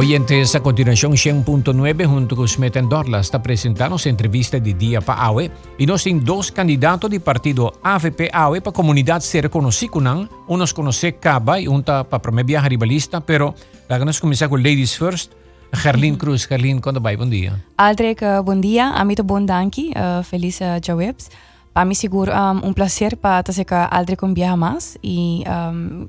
[0.00, 5.26] Oyentes, a continuación 100.9 junto con Smith Dorla está presentando su entrevista de día para
[5.26, 10.26] AWE y nos tienen dos candidatos del partido AVP AWE para comunidad se reconoce con
[10.48, 13.54] unos conoce Caba y un para primer viaje rivalista, pero
[13.90, 15.34] la que nos comenzar con Ladies First.
[15.70, 17.16] Gerlin Cruz, Gerlin, quando vai?
[17.16, 17.62] Bom dia.
[17.76, 18.94] Aldrich, uh, bom dia.
[18.94, 19.92] Amito bom danki.
[19.94, 21.28] Uh, feliz uh, Jawebs.
[21.74, 26.08] Para mim, seguro, um, um prazer para fazer que Aldrich um viaje mais e um,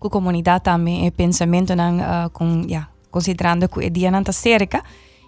[0.00, 4.84] que comunidad también el pensamiento uh, con, yeah, considerando que el día está cerca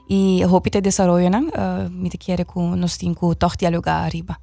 [0.09, 4.41] y hope te desarrollo uh, ah, me te quiere que nos tinko toch dialogar arriba.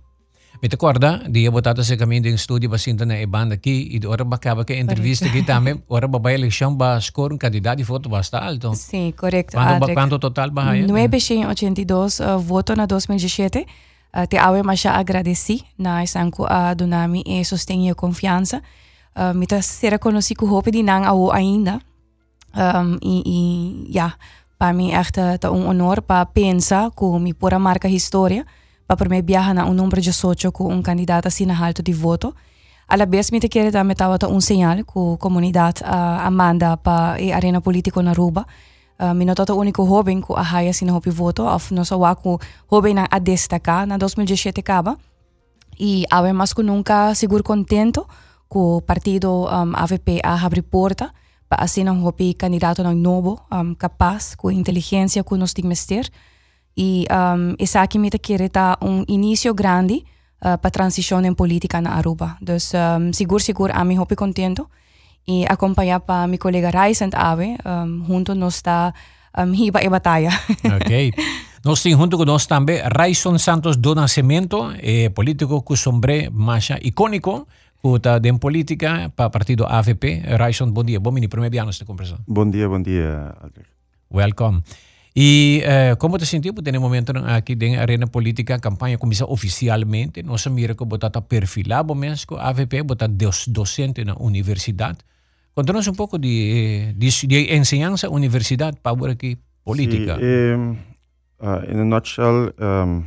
[0.61, 3.97] Me te acorda, dia botado se caminho de estúdio para sentar na banda aqui e
[3.97, 7.83] agora acaba que entrevista aqui também, agora para a eleição para escolher um candidato e
[7.83, 8.73] voto bastante alto.
[8.75, 9.57] Sim, correto.
[9.57, 10.81] Quanto, quanto total va a vai?
[10.83, 13.65] 982 uh, voto na 2017.
[14.13, 18.61] Uh, te awe masha agradeci na isanku a dunami e eh, sostenha confiança.
[18.61, 18.84] confiança
[19.15, 21.79] Uh, mita sera conosci ku hope di nang awo ainda.
[22.51, 23.23] Um, e,
[23.87, 23.99] e
[24.57, 28.45] para mim echt uh, um honor para pensar que mi pura marca história
[28.85, 32.35] para primeiro viajar na um número de sócio com um candidato assim alto de voto.
[32.87, 37.35] Alla vez me te querer dar metade um sinal com a uh, Amanda para a
[37.35, 38.45] arena política na Ruba.
[38.99, 41.95] Uh, mi nota o único jovem que a haia assim na voto, of no sa
[41.95, 42.37] waku
[42.69, 44.97] jovem a destacar na 2017 acaba.
[45.79, 48.05] E ave mais que nunca seguro contento
[48.49, 51.13] que partido um, AVP abre porta
[51.47, 56.11] para hacer un candidato nuevo, um, capaz, con inteligencia, con nos dimester.
[56.75, 58.51] Y um, esa aquí me quiere
[58.81, 60.03] un inicio grande
[60.41, 62.37] uh, para transición en política en Aruba.
[62.39, 64.69] Entonces, um, seguro, seguro, a mí hopi contento.
[65.25, 68.93] Y acompañar para mi colega Raisant Ave, um, junto nos da
[69.37, 70.31] um, hiba y batalla.
[70.63, 71.15] Ok.
[71.63, 76.69] Nos tiene junto con nosotros también Raison Santos do Nascimento, eh, político que sombre más
[76.81, 77.47] icónico.
[77.93, 80.23] Está em política para o partido AVP.
[80.37, 80.99] Raison, bom dia.
[80.99, 82.17] Bom dia, primeiro ano esta conversa.
[82.27, 83.69] Bom dia, bom dia, Aldrich.
[84.11, 84.63] Welcome.
[85.15, 90.21] E uh, como te sentiu ter momento aqui na arena política, a campanha começa oficialmente,
[90.23, 93.07] nós mira que botar perfilado mesmo, AVP botar
[93.47, 94.97] docente na universidade.
[95.53, 100.15] Conta-nos um pouco de, de, de ensinança universidade para aqui política.
[100.15, 100.57] Sim, eh,
[101.39, 103.03] uh, in a nutshell, um,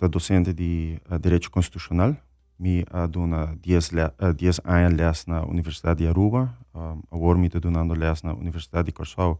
[0.00, 2.16] da docente de uh, direito constitucional,
[2.64, 8.32] mi aduna 10 uh, anos na Universidade de Aruba, um, agora mi adunando les na
[8.32, 9.38] Universidade de Corsau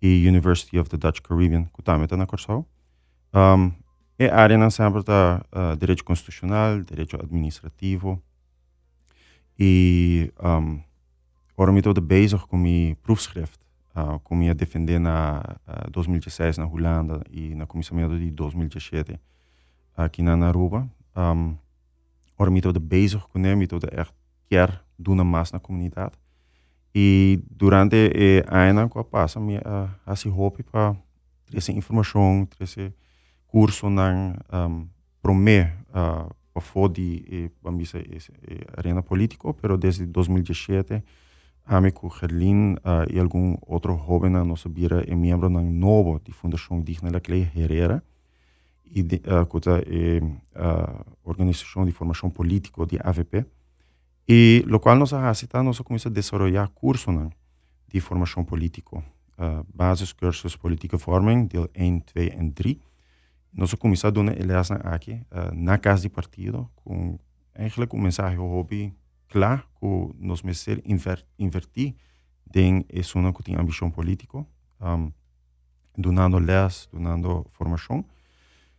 [0.00, 2.66] e University of the Dutch Caribbean, que também está na Corsau.
[3.34, 3.72] Um,
[4.18, 8.22] a área não sempre está uh, direito constitucional, direito administrativo
[9.58, 10.80] e um,
[11.58, 13.58] Ora, me estou bezig com minha proefschrift,
[13.94, 19.18] uh, com minha defender na uh, 2016 na Holanda e na comissamento de 2017
[19.96, 20.86] aqui na Aruba.
[21.16, 21.56] Um,
[22.38, 24.12] me estou bezig com me estou echt
[24.48, 26.12] quer doen mais na comunidade.
[26.94, 28.10] E durante
[28.50, 30.96] o ano que passa, me uh, assim hope para
[31.54, 32.92] essa informação, esse
[33.46, 34.88] curso na um,
[35.20, 41.02] promê uh, para fora de a arena política, pero desde 2017
[41.66, 46.32] Amico Gerlin uh, e algum outro jovem na nossa bira é membro na novo de
[46.32, 48.02] Fundação Digna da Clay Herrera
[48.86, 50.20] e de, uh, que é
[50.54, 53.44] a organização de formação política de AVP
[54.28, 57.30] e lo qual nós acita nós começa a desenvolver curso na
[57.88, 62.76] de formação política uh, basis cursos política forming deel 1, 2 en 3
[63.52, 67.18] nós começa a dar elas aqui uh, na casa de partido com
[67.54, 68.92] eigenlijk um mensagem hobby
[69.28, 71.94] claro que nós merecer inver, invertir
[72.54, 74.46] em isso que tem ambição política,
[74.80, 75.12] um,
[75.96, 78.04] donando leis, donando formação.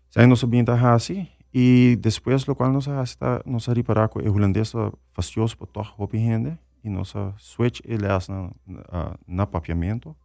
[0.10, 4.74] Zij nos obinta hasi y después lo cual nos hasta nos reparar que el holandés
[5.12, 8.52] fasioso por toch op gente y nos switch ele asna
[8.92, 10.16] ah, na papiamento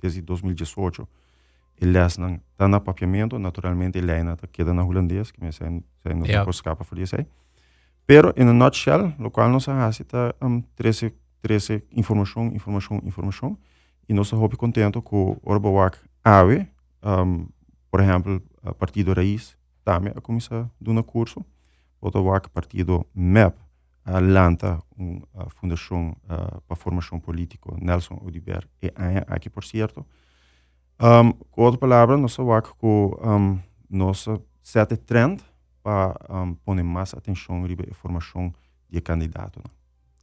[0.00, 1.06] desde 2018
[1.80, 5.82] ele asna tá na papiamento naturalmente ele ainda queda na holandês que me sei
[6.14, 6.48] nos yeah.
[6.50, 7.26] escapa por isso aí
[8.06, 11.12] pero in a nutshell lo cual nos hace tá um, 13
[11.42, 13.58] 13 informação informação informação
[14.08, 16.66] e nós hope contento com orboac ave
[17.02, 17.46] um,
[17.90, 18.42] por exemplo
[18.74, 21.44] Partido Raiz, também a começar um curso,
[22.00, 22.10] o
[22.50, 23.56] Partido MEP,
[24.04, 26.16] a Lanta, uma fundação
[26.66, 28.90] para formação política, Nelson Odiber, e
[29.26, 30.06] aqui, por certo.
[31.00, 34.26] Um, com outra palavra, nós sabemos que um, nós
[34.62, 35.42] sete trend
[35.82, 38.52] para um, pôr mais atenção na formação
[38.90, 39.60] de candidato.
[39.60, 39.70] Né?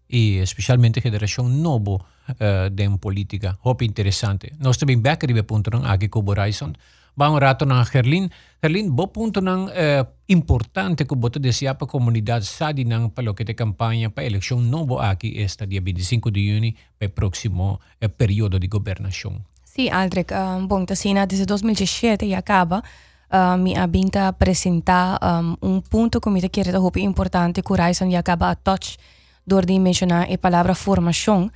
[0.10, 1.96] e especialmente geração novo
[2.30, 3.58] uh, de política.
[3.64, 4.54] Hope interessante.
[4.60, 6.74] Nós também back ribe punto ng agi ko Horizon.
[7.16, 8.28] Bangorato ng Herlin.
[8.60, 13.16] Herlin, bo punto ng uh, importante ko boto de siya pa komunidad sa di ng
[13.16, 18.60] palokete kampanya pa eleksyon nobo aki esta dia 25 de Juni pa proximo eh, periodo
[18.60, 19.64] di gobernasyon.
[19.64, 22.84] Si Aldrek, um, bong tasina desde 2017 acaba
[23.32, 28.14] uh, mi ha binta presenta um, un punto come te chiede da hopi importante curaisan
[28.16, 28.96] acaba a touch
[29.44, 31.52] door di mencionar e eh, palabra formazione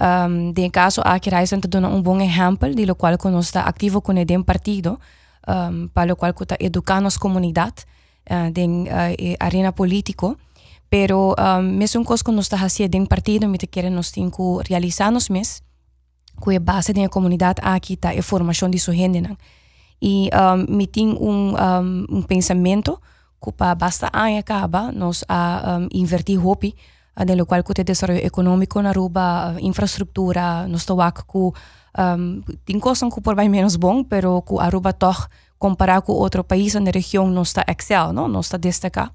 [0.00, 4.00] um, de caso ha que dando un buen ejemplo de lo cual nos está activo
[4.00, 4.98] con el partido,
[5.46, 7.74] um, para lo cual está educando comunidad
[8.30, 10.36] uh, de uh, arena político.
[10.88, 14.60] Pero um, mes un cosa que nos está haciendo de partido, me quieren nos cinco
[14.68, 15.62] realizarnos mes,
[16.40, 19.22] cuya base de la comunidad aquí está la formación de su gente.
[20.00, 20.30] Y
[20.66, 23.00] me tengo un, um, un pensamiento
[23.40, 26.74] que para basta años acaba nos ha invertido hopi
[27.24, 33.20] nel qual que desenvolvimento econômico na ruba infraestrutura nós está que um, tem coisas que
[33.20, 35.26] por bem menos bom pero que a ruba toch
[35.58, 39.12] comparar com outro país na região não está excel não não está destacar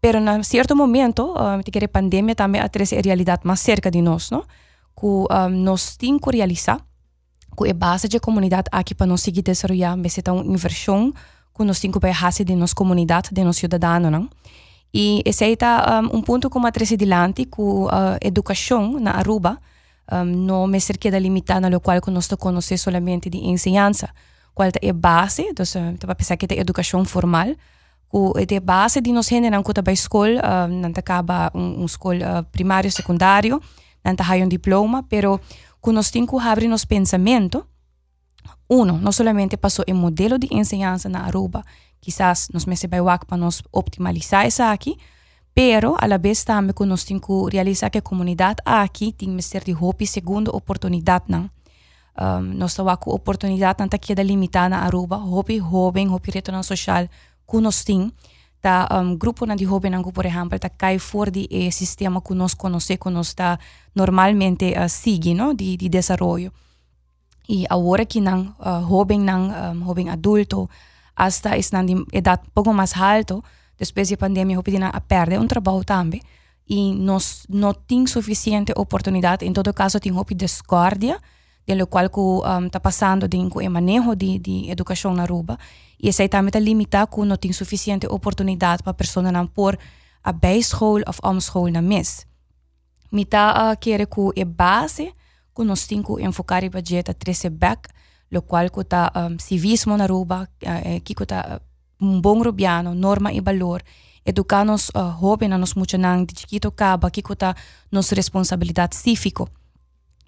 [0.00, 3.90] pero em certo momento um, que a pandemia também a trazer a realidade mais cerca
[3.90, 4.42] de nós não
[4.98, 6.80] que um, nós temos que realizar
[7.56, 11.12] que a base da comunidade aqui para nós seguir desenvolver é uma inversão
[11.54, 14.28] que nós temos que fazer de nossa comunidade de nossos cidadãos não
[14.94, 19.00] E esse aí tá um, um ponto com a três adiante, com a uh, educação
[19.00, 19.58] na Aruba,
[20.12, 24.10] um, não me cerqueda limitada, no qual nós conhecemos somente de ensinança,
[24.54, 25.64] qual é a base, então,
[25.98, 27.54] para um, pensar que é educação formal,
[28.12, 31.80] o de eh, base de nos generan kuta ba school um, uh, nanta kaba un,
[31.80, 33.60] un school uh, primario secundario
[34.04, 35.40] nanta hay un diploma pero
[35.80, 37.66] kunos tinku habri nos pensamento
[38.68, 41.64] uno no solamente pasó el modelo de enseñanza na Aruba
[42.02, 44.98] quizás nos me sepa para nos optimalizar esa aquí,
[45.54, 50.06] pero a la vez también nos tengo realizar que comunidad aquí tiene ser de hopi
[50.06, 51.50] segunda oportunidad na.
[52.14, 57.08] Um, nos tawaku oportunidad na taqueda limitada aruba hopi joven hopi retorno social
[57.48, 58.12] que nos tiene
[58.60, 62.20] ta um, grupo na di hobi nangu por ejemplo ta kai for di e sistema
[62.20, 63.58] que nos conoce que nos ta
[63.94, 66.52] normalmente uh, sigue no di di desarrollo.
[67.48, 70.68] Y ahora que nan uh, joven nan um, joven adulto
[71.22, 73.42] hasta es na de idade pouco mais alto
[73.78, 76.20] depois da pandemia hope a perder um trabalho também
[76.68, 81.18] e nós não tem suficiente oportunidade em todo caso tem hope discórdia
[81.66, 85.58] de lo qual que um, está passando de o manejo de, de educação na Aruba
[86.02, 89.78] e essa também está limitado que não tem suficiente oportunidade para não pôr
[90.24, 92.26] a bijschool of omschool na mes.
[93.10, 95.14] Me está uh, que a base
[95.54, 97.88] que nós temos que enfocar em budget a trazer back,
[98.32, 101.60] lo qual está um, civismo na Aruba, uh, está
[102.00, 103.82] um bom rubiano, norma e valor,
[104.24, 107.54] educar nos uh, jovens, nos muito de chiquito acaba, que está
[107.90, 109.44] nossa responsabilidade cívica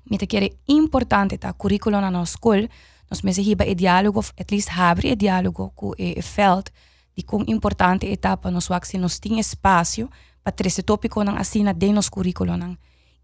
[0.05, 2.69] me te quer importante ta currículo na nossa escola
[3.11, 6.71] nós me hiba e diálogo at least abre e diálogo com e, e felt
[7.17, 10.09] de quão importante etapa nos wax se nos tem espaço
[10.43, 12.77] para trece tópico nang assina de nos currículo nang.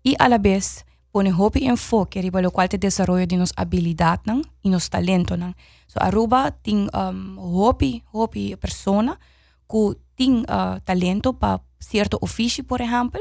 [0.04, 3.52] E a la vez pone hobby y enfoque, riba lo cual te desarrollo de nos
[3.56, 5.36] habilidad nan, y nos talento.
[5.36, 5.56] Nan.
[5.86, 9.18] So, aruba ting um, hobby, hobby persona,
[9.66, 13.20] ku ting uh, talento para cierto oficio, por ejemplo,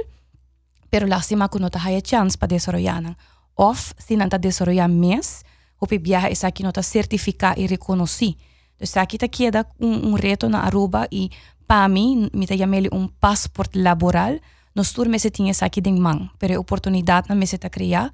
[0.90, 3.02] pero lástima que no te haya chance para desarrollar.
[3.02, 3.18] Nan.
[3.56, 5.44] Of, si no te desarrollar mes,
[5.78, 8.38] hobby viaje es aquí no te certifica y reconocí.
[8.74, 11.32] Entonces aquí te queda un, un reto en Aruba y
[11.70, 14.42] para mí, me te llamé un pasaporte laboral,
[14.76, 18.14] Nós tinha aqui de mão, pero a oportunidade na mesa está criar.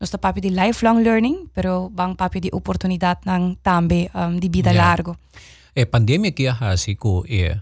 [0.00, 4.70] Está papi de lifelong learning, pero bang papi de oportunidade nang também um, de vida
[4.70, 4.88] yeah.
[4.88, 5.18] largo.
[5.76, 7.60] A pandemia que ha ko é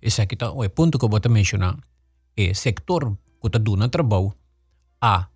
[0.00, 1.76] esse aqui tá o ponto que eu vou mencionar
[2.36, 4.32] é sector que está dando trabalho
[5.02, 5.26] a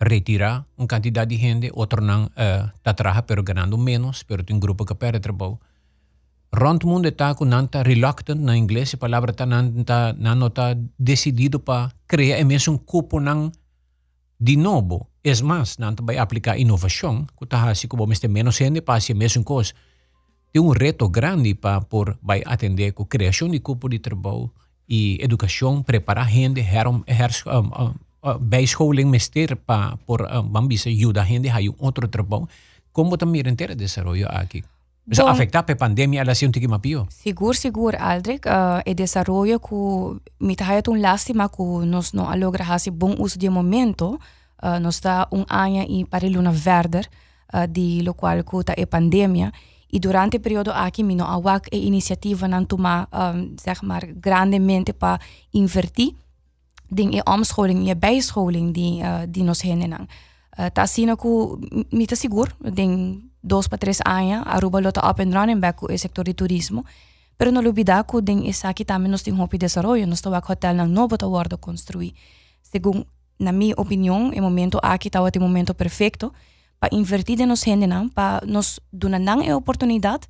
[0.00, 4.56] retira uma quantidade de gente, outro não uh, tá trabalha, pero ganhando menos, pero tem
[4.56, 5.58] um grupo que perde trabalho.
[6.54, 11.58] Rond mundo está com nanta reluctant na inglês, a palavra está nanta não está decidido
[11.58, 13.50] para criar mesmo um cupo não
[14.38, 15.08] de novo.
[15.24, 19.00] É mais, nanta vai aplicar inovação, que está assim como mas tem menos gente para
[19.00, 19.72] fazer a mesma coisa.
[20.52, 24.48] Tem um reto grande para por vai atender com criação de cupo de trabalho
[24.88, 30.88] e educação, preparar gente, her, her, um, um, uh, bijscholing mester pa por uh, bambisa
[30.88, 32.48] ayuda gente hay otro trabajo
[32.92, 34.62] como también entera desarrollo aquí
[35.04, 37.06] Bisa Bom, afecta pe pandemia tiki mapio?
[37.10, 38.46] Sigur, sigur, Aldrich.
[38.46, 43.50] Uh, e desarrollo ku mitahayat un lástima ku nos no alogra hasi bom uso de
[43.50, 44.18] momento.
[44.62, 47.06] Uh, nos da un año e pariluna verder
[47.52, 49.52] uh, di lo qual ku ta e pandemia.
[49.92, 54.92] E durante o período aqui, mino awak e iniciativa nan tuma, um, zeg maar, grandemente
[54.92, 55.20] pa
[55.50, 56.14] invertir
[56.88, 60.08] ding e omscholing, je bijscholing die, uh, die nos hinnen.
[60.58, 61.58] Uh, ta sina ku
[61.90, 65.98] mita sigur, ding dos para tres años, Aruba lo está up and running back el
[65.98, 66.84] sector de turismo.
[67.36, 70.86] Pero no olvidar que en Isaki también nos tiene un desarrollo, nos está hotel no
[70.86, 72.14] nuevo está guardo construir.
[72.62, 73.06] Según
[73.38, 76.32] na mi opinión, el momento aquí está el momento perfecto
[76.78, 80.20] para invertir en nos gente, para nos dar una oportunidad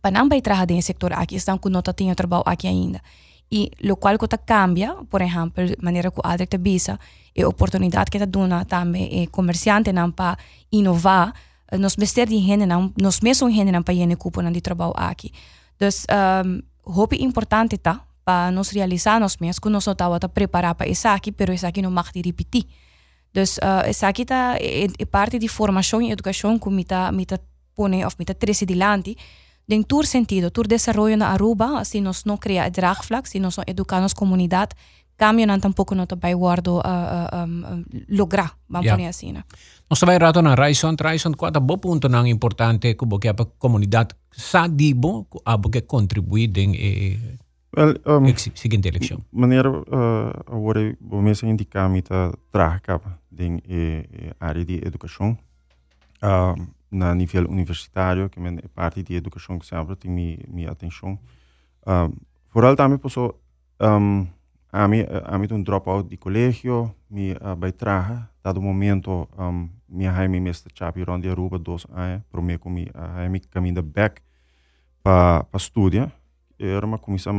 [0.00, 3.02] para no trabajar en el sector aquí, están que no tienen trabajo aquí ainda.
[3.50, 7.00] Y lo cual que cambia, por ejemplo, la manera que Adric te visa,
[7.34, 10.38] la oportunidad que te da también el comerciante para
[10.70, 11.34] innovar,
[11.78, 15.32] nos mestres de gente não, nos mesmos gente não para ir cupo de trabalho aqui.
[15.78, 20.74] Dus um, hoop importante tá para nos realizar nós mesmos que nós estamos a preparar
[20.74, 22.66] para isso aqui, pero isso aqui não vai repetir.
[23.32, 27.12] Dus uh, isso aqui tá é, é parte de formação e educação que me tá
[27.12, 27.26] me
[27.76, 29.16] pone of me tá trece dilante
[29.70, 33.64] den tur sentido, tur desarrollo na Aruba, se nós não criar draagvlak, se nós não
[33.68, 34.74] educar nossa comunidade,
[35.20, 39.08] cambio não tampouco não vai guardo uh, uh, um, lograr, vamos yeah.
[39.08, 39.44] assim, né?
[39.90, 44.14] Nós também rato na Raison, Raison, qual é o ponto não importante que a comunidade
[44.32, 47.18] sadibo a que contribuir em eh,
[47.76, 49.18] well, um, seguinte eleição?
[49.30, 53.00] Maneira uh, agora vou mesmo indicar me tá traga
[53.38, 55.36] em eh, área de educação
[56.22, 56.54] uh,
[56.90, 61.18] na nível universitário que é parte de educação que sempre tem minha, atenção.
[61.86, 62.12] Um,
[62.52, 63.34] vooral também posso
[63.80, 64.26] um,
[64.72, 70.12] a mim a mim um dropout de colégio me uh, traga dado momento um, minha
[70.12, 72.92] mãe me mestre chapi ronde Aruba dois anos para mim com minha
[73.28, 74.22] mãe caminho back
[75.02, 76.12] para para estudar
[76.58, 77.34] era uma comissão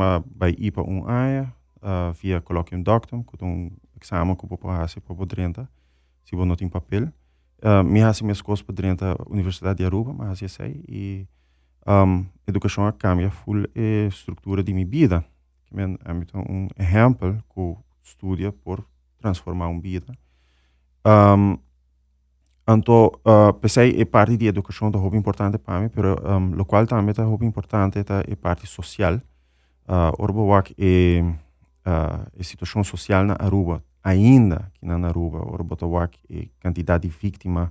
[0.58, 3.72] ir para um ano uh, via colloquium doctum com um
[4.02, 5.68] exame que eu posso fazer para poder
[6.24, 7.12] se eu não tenho papel.
[7.64, 11.28] Uh, me hasi minhas coisas para dentro da Universidade de Aruba mas hasi sei e
[11.88, 15.24] um, educação cambia full a estrutura de minha vida
[15.72, 18.86] que é um exemplo que estudia por
[19.20, 20.14] transformar uma vida
[21.06, 21.58] um,
[22.68, 26.66] então, uh, pensei é parte da educação da roupa importante para mim, pero um, o
[26.66, 29.16] qual também é roupa importante é parte social.
[29.88, 30.48] Uh, Orbo
[30.78, 37.08] é uh, a situação social na Aruba, ainda que na Aruba, Orbo Tawak é quantidade
[37.08, 37.70] de vítimas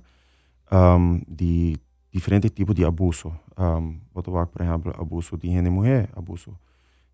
[0.71, 1.77] um, de
[2.11, 3.33] diferentes tipos de abuso.
[3.57, 6.57] Um, Botawak, por exemplo, abuso de gente mulher, abuso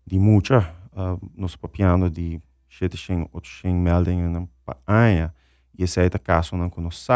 [0.08, 4.46] de mulher, uh, nos papiando de 700, 800 meldingen na
[4.86, 5.32] ano,
[5.76, 7.12] e esse é o caso não conosco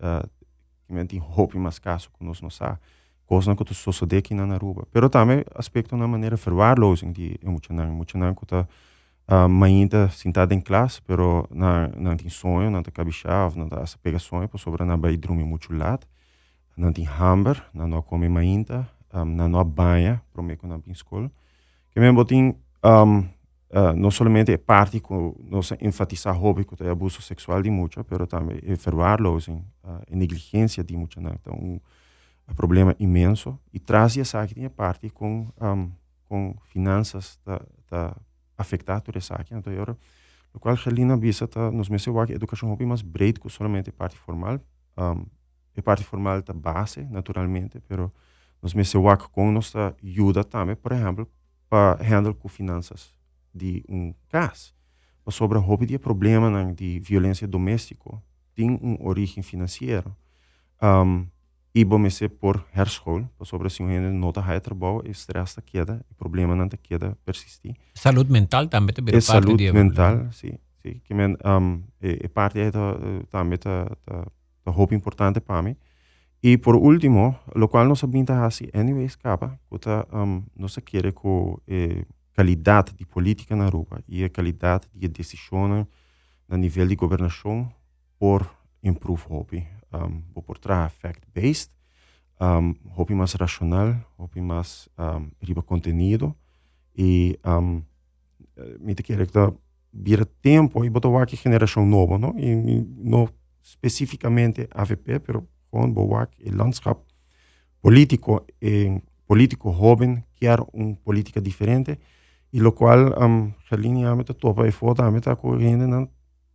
[0.00, 2.78] uh, tem roupa mais caso conosco não sabe
[3.26, 7.52] coisa que tu sucede aqui na Aruba pero também aspecto na maneira verwaarlozing de não
[7.92, 8.68] muito não que tá
[9.28, 13.78] uh, ainda sentada em classe pero na não tem sonho não tem cabichava não tem
[14.02, 16.06] pega sonho por sobre na vai dormir muito lado
[16.76, 20.92] não tem hamburger não não come ainda um, não não banha para mim quando na
[20.92, 21.30] escola
[21.92, 26.88] que mesmo tem um, uh, não somente é parte com nós enfatizar hobby que é
[26.88, 31.32] abuso sexual de muita, mas também é verwaarlozing, uh, é negligência de muita, né?
[31.40, 31.80] então um,
[32.48, 35.90] um problema imenso e traz essa aqui parte com um,
[36.28, 38.16] com finanças da, da
[38.56, 39.96] afetar toda essa aqui, então agora
[40.54, 44.16] o qual Helena visa tá nos meses que educação hobby mais breed que somente parte
[44.16, 44.60] formal,
[44.96, 45.26] um,
[45.76, 48.12] a parte formal da base naturalmente, pero
[48.62, 48.92] nos meses
[49.32, 51.26] com nossa ajuda também, por exemplo,
[51.72, 53.14] para handle com finanças
[53.54, 54.74] de um caso.
[55.30, 58.10] Sobre o hobby de problema né, de violência doméstica
[58.54, 60.14] tem uma origem financeira
[60.82, 61.26] um,
[61.74, 66.54] e ser por herschool sobre se um não está trabalho estresse da queda o problema
[66.54, 67.74] não queda persistir.
[67.94, 72.94] Saúde mental também é saúde mental sim sim que men um, é, é parte da
[73.30, 73.96] também da
[74.62, 75.74] da hobby importante para mim
[76.44, 79.60] Y por último, lo cual nos apunta así, anyway, escapa,
[80.10, 85.86] um, no se quiere con eh, calidad de política en Aruba y calidad de decisiones
[86.48, 87.72] a nivel de gobernación
[88.18, 88.50] por
[88.82, 91.70] improve hobby, um, por traer fact-based,
[92.40, 96.36] um, hobby más racional, hobby más um, riba contenido
[96.92, 97.84] y um,
[98.56, 99.54] eh, me te quiere que
[99.92, 102.34] vier tiempo y botar aquí generación nueva, ¿no?
[102.36, 103.30] Y no
[103.62, 107.00] específicamente AVP, pero com boa o landschap
[107.80, 111.98] político e político jovem quer uma política diferente
[112.52, 116.06] e lo qual um, Helene ameta topa e fota ameta correndo na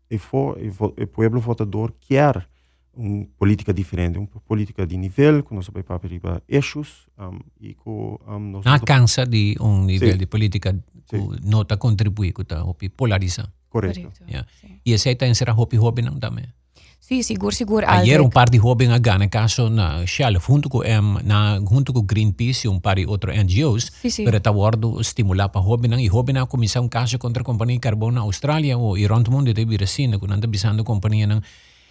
[0.09, 2.47] e fo e o pueblo votador quer
[2.93, 8.19] uma política diferente, uma política de nível, com nós vai para eixos um, e com
[8.27, 10.17] um, nós não cansa de um nível sí.
[10.17, 10.73] de política
[11.07, 12.63] que não está contribuir, que está
[12.95, 13.51] polariza.
[13.69, 13.99] Correto.
[14.27, 14.47] Yeah.
[14.85, 16.45] E esse aí está em ser a hopi hopi não também.
[17.07, 17.85] Sim, seguro, seguro.
[17.87, 22.01] Ayer um par de jovens agora, caso na Shell, junto com um, na junto com
[22.01, 24.25] Greenpeace e um par de outros NGOs, Sim, sim.
[24.25, 28.11] para tawardo estimular para jovens e jovens começar um caso contra a companhia de carbono
[28.11, 31.41] na Austrália ou e rond mundo teve assim, quando anda bisando companhia não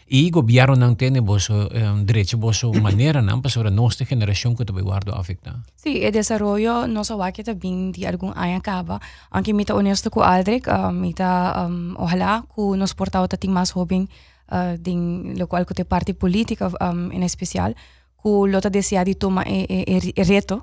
[0.06, 4.54] e governo não tem bosso um, direito bosso maneira não para sobre a nossa geração
[4.54, 5.56] que também guardo afecta.
[5.76, 9.00] Sim, o desenvolvimento nosso aqui também de algum ano acaba.
[9.32, 14.06] Anche mita honesto com Aldrich, uh, mita um, ojalá que nos portava tem mais jovem
[14.50, 17.76] uh, din local cu te parte politică um, în special,
[18.14, 20.62] cu lota de seadi toma e, e, e reto.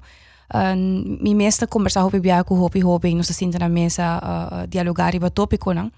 [0.54, 0.72] Uh,
[1.20, 4.64] mi mesta conversa hopi bia cu hopi hopi, nu se sinta na mesa ah, uh,
[4.68, 5.92] dialogari ba topico nang.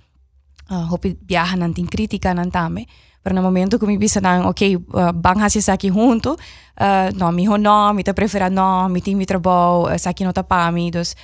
[0.69, 2.85] Uh, hopi viaja nan tin crítica nan tame.
[3.25, 4.61] Pero en el momento que mi pisan, ok,
[4.93, 6.37] uh, van hacia aquí junto,
[6.79, 10.09] uh, no, mi hijo no, mi te prefiera no, mi ti mi trabajo, eh, uh,
[10.09, 11.17] aquí no tapa mi, dos.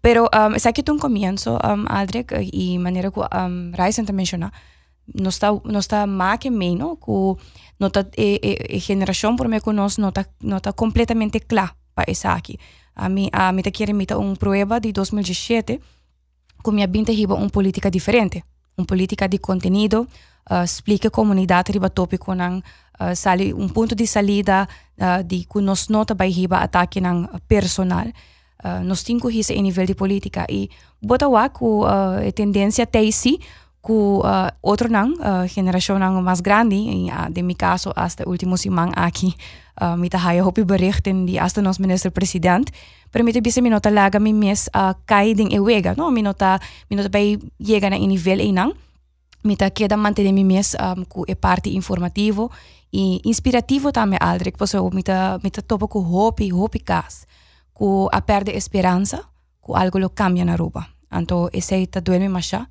[0.00, 4.52] Pero um, aquí un comienzo, um, Adric, y manera que um, Raisen te menciona,
[5.06, 7.12] no está, no está más que menos, que
[7.78, 11.76] no está, e, e, e generación por me conoce, no está, no está completamente clara
[11.94, 12.58] para esa aqui.
[12.94, 15.80] A mí, a mí te quiere mita un prueba de 2017,
[16.62, 18.44] que minha binta hiba uma política diferente,
[18.76, 20.06] uma política de conteúdo,
[20.50, 24.68] uh, explica a comunidade riba tópico uh, sali, um ponto de salida
[24.98, 28.06] uh, de que nós nota vai riba ataque ng personal.
[28.64, 30.70] Uh, temos isso em nível de política e
[31.02, 33.10] bota ku uh, tendência tem
[33.84, 38.30] cu uh, otro nan, uh, generación más grande, y, uh, de mi caso hasta el
[38.30, 39.36] último simán aquí,
[39.78, 42.70] uh, mi tahaya hopi berichten di hasta nos minister president,
[43.10, 46.10] pero mi te bisa minota laga mi mes uh, kaiding ewega, no?
[46.10, 48.72] Minota, minota bay llega na nivel e nan,
[49.42, 52.50] mi ta queda mantener mi mes um, cu e parte informativo
[52.90, 57.26] e inspirativo también aldric, pues mi ta, mi ta topo cu hopi, hopi cas,
[57.74, 59.28] cu a perde esperanza,
[59.60, 60.88] cu algo lo cambia na ruba.
[61.10, 62.70] Anto, ese ta duerme masha,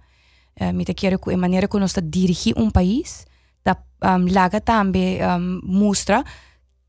[0.62, 3.26] uh, mita quero ku e maneira que nós dirigir um país
[3.64, 6.24] da um, laga também um, mostra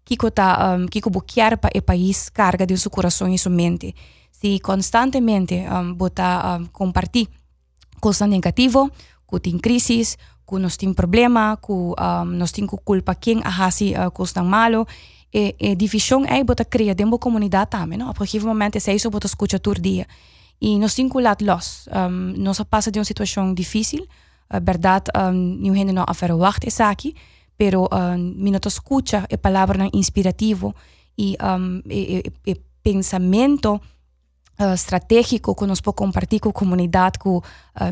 [0.05, 3.95] kiko ta um, kiko bukiar pa e país carga de seu coração e sua mente.
[4.31, 7.29] Se constantemente um, bota um, compartir
[8.01, 8.91] coisa negativa
[9.29, 13.95] que tem crisis que nós tem problema que um, nós tem culpa quem a hasi
[13.95, 14.87] uh, coisa malo?
[15.33, 18.77] E, e divisão é bota cria dentro da comunidade também não a partir do momento
[18.77, 20.07] é isso escuta todo dia
[20.61, 21.89] y nos vinculatlos.
[21.93, 24.09] Um, nos pasa de una situación difícil,
[24.51, 25.05] uh, ¿verdad?
[25.15, 27.15] Um, ni gente no aferroacht es aquí,
[27.57, 30.75] pero um, mi noto escucha la palabra inspirativo
[31.17, 32.33] y um, el,
[32.83, 33.81] pensamiento
[34.59, 37.43] uh, estratégico que nos puede compartir con la comunidad que uh,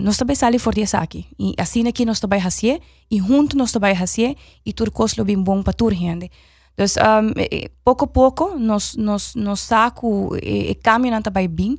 [0.01, 1.29] nos está sale fuerte aquí.
[1.38, 5.25] Y e así aquí nos está haciendo y juntos nos está haciendo y turcos lo
[5.25, 6.31] bien bueno para tu gente.
[6.77, 7.33] Entonces, um,
[7.85, 11.79] poco a poco nos, nos, nos saco el eh, camino bien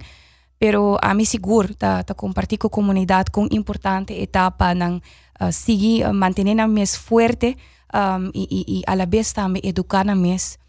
[0.63, 5.04] pero a mí seguro ta, ta compartir con comunidad con importante etapa nan
[5.36, 7.58] ah, uh, seguir uh, ah, mantener a mes fuerte
[7.91, 10.60] um, y, y, y, a la vez también educar a mes.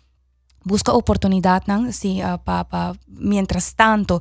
[0.64, 4.20] Busca oportunidad nan si uh, ah, pa, pa, mientras tanto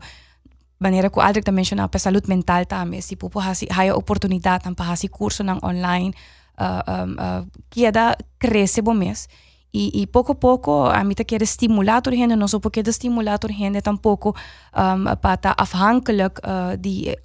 [0.77, 3.01] manera que Aldrich mencionaba para pues, salud mental también.
[3.01, 6.13] Si pupo hasi hay oportunidad tan pues, para hasi curso nan online
[6.61, 9.27] uh, um, uh, queda crece bo mes.
[9.75, 13.75] Y, poco a poco a mí te quiere estimular doorheen en onze pakket estimular doorheen
[13.75, 14.35] en tampoco
[14.77, 17.17] um, pata afhankelijk uh, die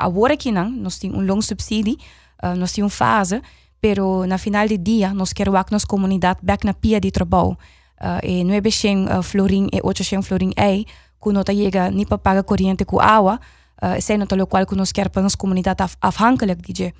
[0.80, 1.98] nos tiene un long subsidie
[2.42, 3.42] uh, nos tiene un fase
[3.80, 7.56] pero na final de dia nos quer wak nos comunidad back na pia di trabalho
[8.00, 10.86] uh, e no é bexen uh, florin e ocho xen florin ei
[11.18, 13.38] ku nota llega ni pa paga corriente ku agua
[13.82, 16.92] uh, sei nota lo qual ku nos quer pa nos comunidad af afhankelijk dije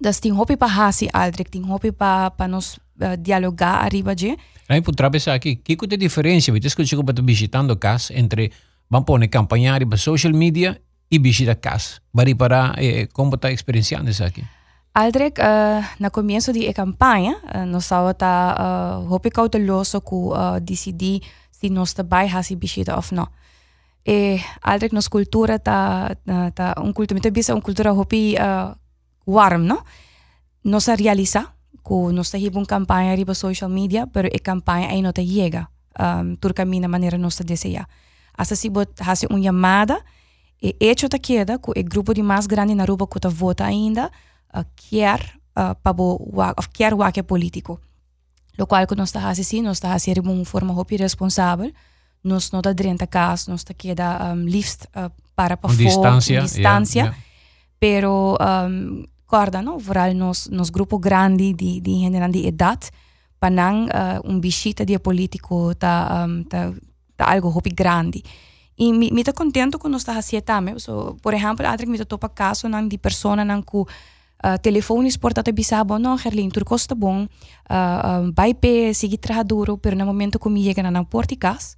[0.00, 4.36] das tin hopi pa hasi aldrik tin hopi pa pa nos uh, dialogar arriba je
[4.68, 6.50] la putea pensa aqui, que que tem diferença?
[6.50, 8.50] Me diz que eu estou visitando casa entre
[8.88, 12.00] vão pôr campanhar para social media e visitar casa.
[12.12, 14.42] Bari para eh, como está experienciando isso aqui?
[14.94, 20.00] Aldrek, uh, eh, na comienzo de campaña, uh, nos estaba eh, ta uh, hopi cauteloso
[20.00, 23.28] ku uh, decidi si nos tabay hasi bisita of no.
[24.06, 26.14] E Aldrek nos cultura ta
[26.54, 28.36] ta un cultura, mi bisa un cultura hopi
[29.26, 29.84] warm, no?
[30.62, 31.53] Nos realiza
[31.86, 35.68] que nós temos uma campanha riba social media, pero a campanha aí não te chega
[36.00, 37.86] um, por caminho maneira nós deseja.
[38.36, 40.02] Asa se bot hasi uma chamada
[40.62, 43.64] e hecho ta queda que o grupo de mais grande na Aruba que ta vota
[43.64, 44.10] ainda
[44.54, 45.20] uh, quer
[45.56, 47.80] uh, para of quer o que é político.
[48.58, 51.72] Lo qual que nós está hasi sim, nós está hasi de uma forma hopi responsável.
[52.22, 56.40] Nós não está dentro casa, nós está queda um, liefst uh, para para fora, distância,
[56.40, 57.00] distância.
[57.00, 57.24] Yeah, yeah.
[57.78, 59.78] Pero um, corda, no?
[59.78, 62.90] Vooral nos, nos grupo grande de, de gente de idade,
[63.40, 66.72] panang uh, um visita de político tá, um, tá,
[67.16, 68.22] tá algo hopi grande.
[68.78, 70.38] E me, me tá contento com nós tá assim.
[70.78, 73.82] So, por exemplo, atrás me topa caso nang de persona nang ku
[74.44, 79.78] uh, telefonisch portato bisabo no Gerlin tur costa bom uh, um, by pe sigi duro
[79.78, 81.76] pero na momento como chega na porticas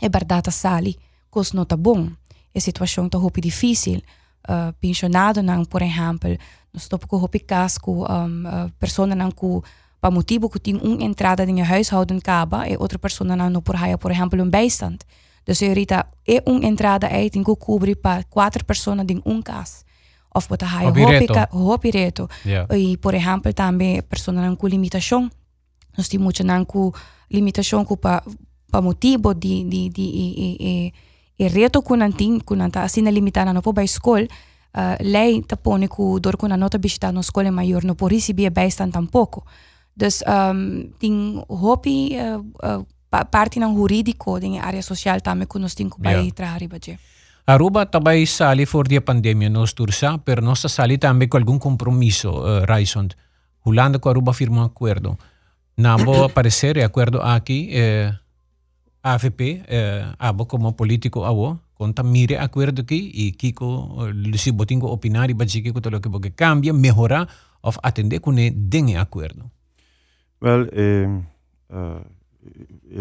[0.00, 0.96] é bardata sali
[1.30, 2.10] cos nota bom
[2.54, 4.02] é situação tá hopi difícil
[4.48, 6.36] uh, pensionado não por exemplo
[6.72, 9.62] nós topo com hopi casco um, uh, persona não com
[10.00, 13.98] para motivo que tem uma entrada em huishouden kaba e outra pessoa não por haya
[13.98, 14.98] por exemplo um bijstand
[15.46, 19.84] dus ahorita é uma entrada aí tem que cobrir para quatro pessoas em um caso
[20.32, 22.28] of wat hij hopi reto.
[22.44, 22.76] Yeah.
[22.76, 25.30] E, por exemplo, também pessoas com limitação.
[25.96, 26.92] Nós temos muita com
[27.30, 28.22] limitação com pa,
[28.70, 30.92] pa motivo de de de e, e, e
[31.48, 34.28] reto kunantin kunanta asina limitana no po bai skol uh,
[34.74, 39.44] ah, lei tapone ku dor kunanota bisita no skole major no porisi bie bijstaan tampoco.
[40.00, 42.84] Dus um, ting hopi uh, uh,
[43.30, 46.32] parte ng juridico din area social tame kuno sting kubay yeah.
[46.32, 46.98] trahari baje.
[47.46, 51.58] Aruba tabay sali for dia pandemia no stursa per nostra salita sali tambe con algún
[51.58, 53.14] compromiso uh, Raisond.
[53.64, 55.18] Hulanda ko Aruba firmó acuerdo.
[55.76, 58.12] Nabo aparecer acuerdo aquí eh,
[59.02, 65.30] AFP, eh, abo como político abo, conta mire acordo aqui e kiko se botingo opinar
[65.30, 67.28] e bajiki ko tolo que porque cambia, melhorar
[67.62, 69.50] ou atender com ne den acordo.
[70.42, 71.08] Well, eh,
[71.70, 72.00] uh,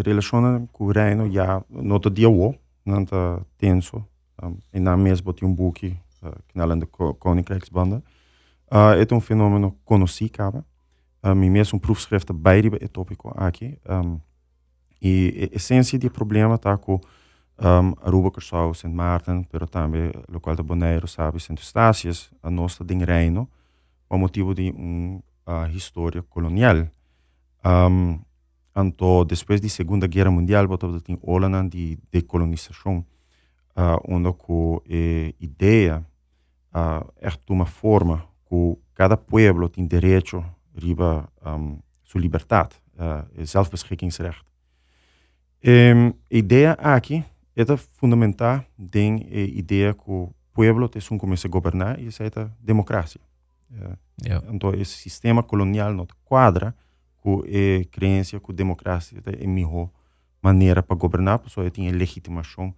[0.03, 4.03] relaciona com reino já nota dia o, nanta tenso,
[4.43, 8.03] Um, en na mesmo tinha um boek, uh, knallende koninkrijksbanden.
[8.69, 10.63] Uh, het een fenomeno conheci, cara.
[11.21, 13.77] Um, e mesmo proefschriften bij die tópico aqui.
[13.89, 14.21] Um,
[15.01, 16.95] e a essência do problema está com
[17.61, 22.83] um, Aruba, Curaçao, Sint Maarten, pero também local de Bonaire, sabe, Sint Eustácias, a nossa
[22.83, 23.49] de reino,
[24.07, 26.87] por motivo de uma uh, história colonial.
[27.65, 28.19] Um,
[28.75, 33.05] então, depois da Segunda Guerra Mundial, botamos tem Holanda de decolonização
[33.75, 36.05] uh, onde com a ideia
[36.73, 40.43] uh, é uma forma que cada pueblo tem direito
[40.75, 43.27] riba um, sua liberdade, uh.
[45.65, 47.23] Um, a ideia aqui
[47.55, 52.27] é fundamental tem ideia que o pueblo tem um começa a governar e isso é
[52.27, 53.21] a democracia.
[53.71, 54.45] Uh, yeah.
[54.51, 56.73] Então, esse sistema colonial não quadra
[57.17, 59.89] com a crença que a democracia é a melhor
[60.41, 62.73] maneira para governar, pessoa tem a legitimação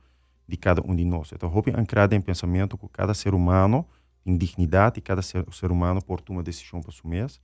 [0.47, 1.31] de cada um de nós.
[1.31, 3.85] Então, roupa ancrada em pensamento que cada ser humano
[4.25, 7.41] tem dignidade e cada ser, ser humano pode tomar decisão para si mesmo.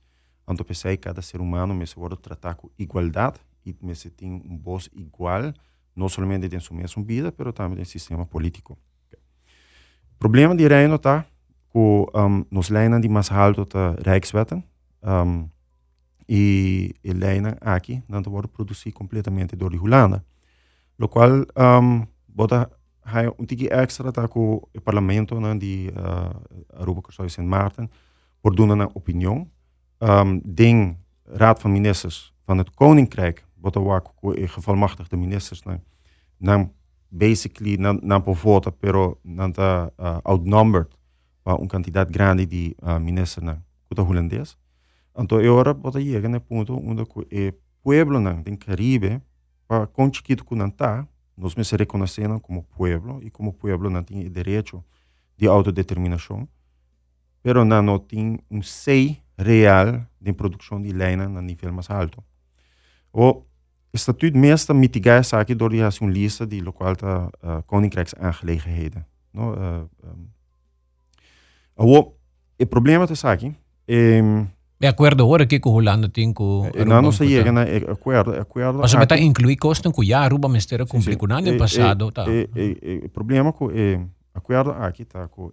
[0.48, 4.58] Então, pensei que cada ser humano me pode tratar com igualdade e me tem um
[4.58, 5.52] voz igual,
[5.94, 8.78] não somente em sua mesma vida, mas também no sistema político.
[10.12, 11.24] O problema de reino está
[11.70, 14.64] que um, nos lijnen die mais alto da Rijkswetten
[15.02, 15.48] um,
[16.28, 20.24] e a lijnen aqui não worden produzido completamente de Holanda.
[20.98, 22.70] Lo qual um, bota
[23.04, 27.88] hij um tiki extra tá com o parlamento né, de uh, Aruba, e Sint Maarten
[28.40, 29.50] por doen een opinião.
[29.98, 34.12] Um, den raad van ministers van het koninkrijk, ook
[34.46, 35.62] gevolmachtigde ministers,
[36.36, 36.72] nam
[37.08, 40.88] basically nam, nam por vota, pero não está uh, outnumbered
[41.42, 44.56] para um candidato grande de uh, minister né, que holandês.
[45.16, 49.20] Então, agora bota chega no ponto onde o pueblo né, do Caribe,
[49.66, 50.72] para com chiquito que não
[51.36, 54.84] nós nos reconhecemos como pueblo e como pueblo não tem direito
[55.36, 56.48] de autodeterminação,
[57.42, 62.22] pero não, não tem um sei real de produção de lena no nível mais alto.
[63.12, 63.44] O
[63.90, 69.06] estatuto meestal essa aqui door je een lista die lokaal uh, koninkrijksaangelegenheden.
[69.30, 69.88] No, uh,
[71.74, 72.14] um, o,
[72.56, 73.54] o problema é aqui.
[73.86, 74.48] Um,
[74.80, 78.78] de acordo agora que com Holanda tem com Não, não sei, é né, acordo, acordo.
[78.78, 82.24] Mas está incluir custo com já Aruba mistério cumpriu com o ano passado, tá.
[83.04, 84.00] O problema com é
[84.34, 85.50] acordo aqui tá com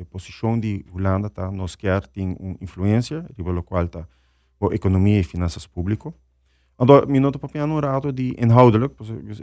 [0.00, 4.08] a posição de Holanda tá nós quer tem uma influência, riba qual tá
[4.60, 6.12] a economia e finanças público.
[6.80, 8.94] Mi minuto para un rato di inhoudelijk,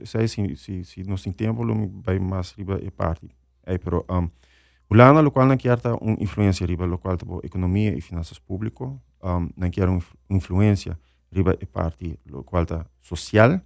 [0.04, 1.66] se zien si, si, nos in tempo
[2.04, 3.30] bij mas riba e parti.
[3.66, 4.32] E però um,
[4.88, 9.50] Ulana lo qual chiarta un influenza riba lo qual tipo economia e finanzas pubblico, um,
[9.56, 10.98] non chiara un influenza
[11.30, 13.62] riba e parti lo quale ta social,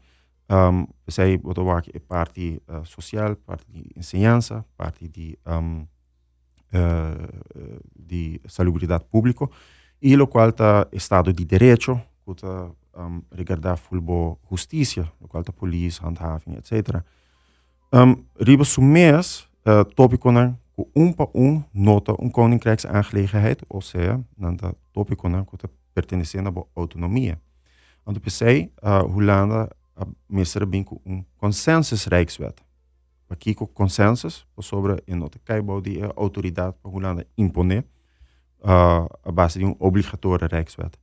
[0.47, 5.87] um, zij botowak e parti uh, social, parti di insegnanza, parti di um,
[6.71, 7.27] uh,
[7.93, 9.53] di salubridad pubblico,
[9.99, 10.53] e lo quale
[10.89, 12.05] è stato di diritto,
[12.93, 16.93] Ehm, um, Regarda Fulbo Justicia, ook de police, handhaving, etc.
[16.93, 17.01] Um,
[17.89, 20.57] ehm, Ribos Sumeas, eh, uh, Topiconar,
[20.93, 24.21] Umpa Un, Nota, een koninkrijksaangelegenheid, ou seja,
[25.45, 27.39] ku ta Kota na bo autonomia.
[28.03, 29.67] Want per se, uh, Holanda,
[29.99, 32.63] a mestre binko een consensus rijkswet.
[33.27, 37.85] Pakiko consensus consensus, sobre a nota caibou de eh, autoridade para Hulanda imponer,
[38.65, 40.97] uh, eh, basis van de um rijkswet.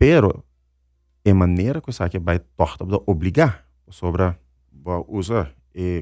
[0.00, 0.42] Pero,
[1.22, 4.34] é maneira que você vai torta para obrigar sobre
[5.06, 5.54] usar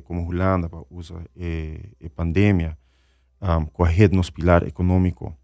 [0.04, 2.78] como Holanda usa e, e pandemia
[3.42, 5.36] um, com a rede nos pilar econômico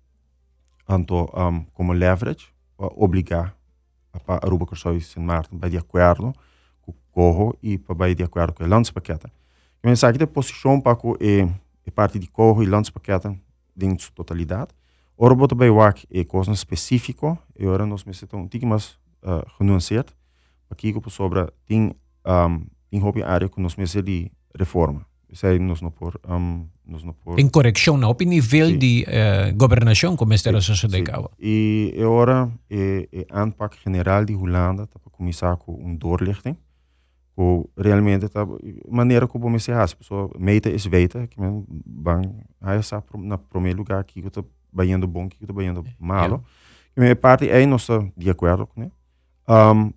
[0.88, 3.56] anto um, como leverage para obrigar
[4.12, 6.32] a Aruba Corsoy Sint Maarten vai de acordo
[6.80, 9.26] com o corro e para vai de acordo com o landspaqueta.
[9.82, 10.96] Eu penso que a posição para
[11.84, 13.36] é parte de corro e landspaqueta
[13.76, 14.70] em sua totalidade.
[15.16, 19.42] Ora, bota bij wak é coisa específico e ora nós necessitamos um pouco mais uh,
[19.58, 20.08] genuanceerd.
[20.68, 21.94] Aqui que sobre tem
[22.26, 25.06] um, tem hobby área que nós necessitamos de reforma.
[25.32, 28.76] Sei nós não por um, nós não por em correção não op nível sí.
[28.76, 30.88] de uh, governação como esta sí, sí.
[30.88, 31.04] de
[31.38, 36.56] E agora é, é aanpak general de Holanda para começar com um doorlichting.
[37.36, 38.46] ko realmente tá
[38.88, 43.36] maneira como me se has pessoa meita is weten que men bang hij sa na
[43.36, 44.44] primeiro lugar que eu tô
[44.74, 45.84] banhando bom que eu tô banhando?
[45.98, 46.44] Malo.
[46.94, 48.90] que me parte aí não estou de acordo né
[49.48, 49.92] um,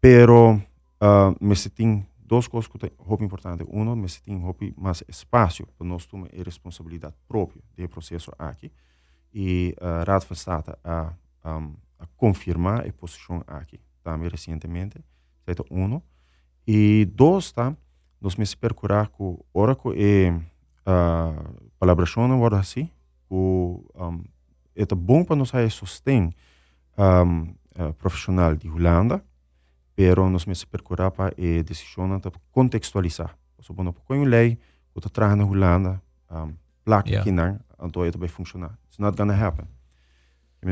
[0.00, 4.40] pero uh, me tem duas coisas que eu muito importante um me tem
[4.76, 5.66] mais espaço.
[5.76, 8.72] Para nós tomar a responsabilidade própria do processo aqui.
[9.32, 11.12] E a uh, Raad van State a,
[11.44, 14.98] um, a confirmar a posição aqui também recentemente
[15.44, 15.64] certo?
[15.70, 16.00] Um
[16.66, 17.76] e dois, tá?
[18.20, 22.90] Nós me percurar com Oracle e uh, colaboração agora assim,
[23.30, 24.22] um,
[24.74, 24.84] é
[25.24, 25.36] para
[25.70, 26.30] sustém
[26.98, 29.22] um, uh, profissional de Holanda,
[29.94, 33.36] pero nós me percurar para e decisão para contextualizar.
[33.60, 34.58] So, bom, com uma lei
[34.92, 37.24] que está na Holanda, um, placa yeah.
[37.24, 38.78] que não, então isso vai funcionar.
[38.86, 39.66] It's not gonna happen.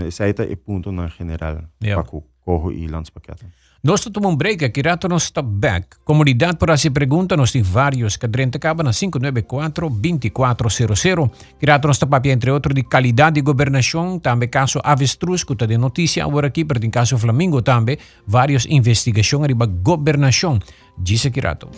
[0.06, 2.02] Esse aí é o ponto na general yeah.
[2.02, 3.50] para o corro e landspaketten.
[3.84, 5.86] Nós tomamos um break aqui, rato nós está back.
[6.04, 11.30] Comunidade por se pergunta, nós temos vários cadrentes acaba na 594-2400.
[11.60, 15.52] Que rato nós está papia, entre outros, de qualidade de governação, também caso avestruz, que
[15.52, 20.58] está de notícia, agora aqui, para caso Flamengo também, várias investigações arriba governação.
[20.98, 21.68] Diz aqui rato.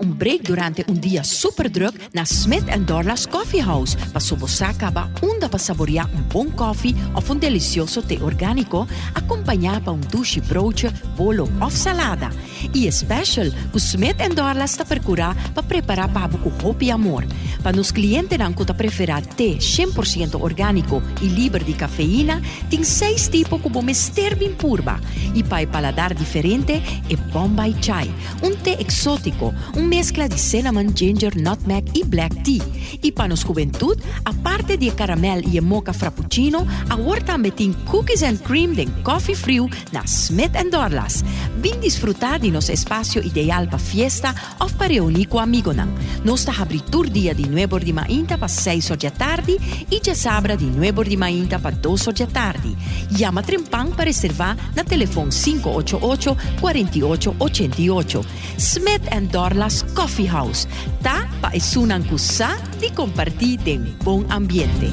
[0.00, 5.48] Um break durante um dia super druk na Smith Dorlas Coffee House para sobosacaba onde
[5.48, 10.88] para saborear um bom coffee ou um delicioso té orgânico acompanhado por um douche broodje,
[11.16, 12.30] bolo ou salada.
[12.74, 17.26] E special, o Smith Dorlas está procurar para preparar para com hope e amor.
[17.62, 23.60] Para os clientes que preferir té 100% orgânico e livre de cafeína, tem seis tipos
[23.82, 25.00] mister bem purba.
[25.34, 26.72] E para paladar diferente,
[27.08, 32.62] é Bombay Chai, um té exótico, um mezcla de cinnamon, ginger, nutmeg y black tea.
[33.02, 38.74] Y para nos juventud, aparte de caramel y mocha frappuccino, ahorita metin cookies and cream
[38.74, 41.24] de coffee frío na Smith and Dorlas.
[41.60, 45.76] Bien disfrutar de nuestro espacio ideal para fiesta o para reunir con amigos.
[46.24, 49.56] Nuestra abritura día de 9 de mañana para 6 de la tarde
[49.88, 52.74] y ya sabra de 9 de mañana para 2 de la tarde.
[53.10, 58.22] Llama a Trempan para reservar na teléfono 588 4888.
[58.58, 60.66] Smith and Dorlas las Coffee House.
[61.04, 64.90] Ta paisunan kusa di compartir em bom ambiente.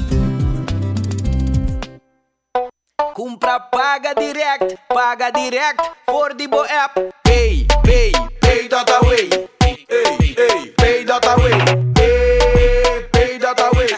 [3.15, 6.93] Compra paga direct, paga direct for the Bo app.
[7.23, 8.69] Pay, pay, pay
[9.01, 9.49] way.
[9.60, 11.58] Hey, pay data way.
[11.97, 13.39] Hey, pay
[13.73, 13.89] way.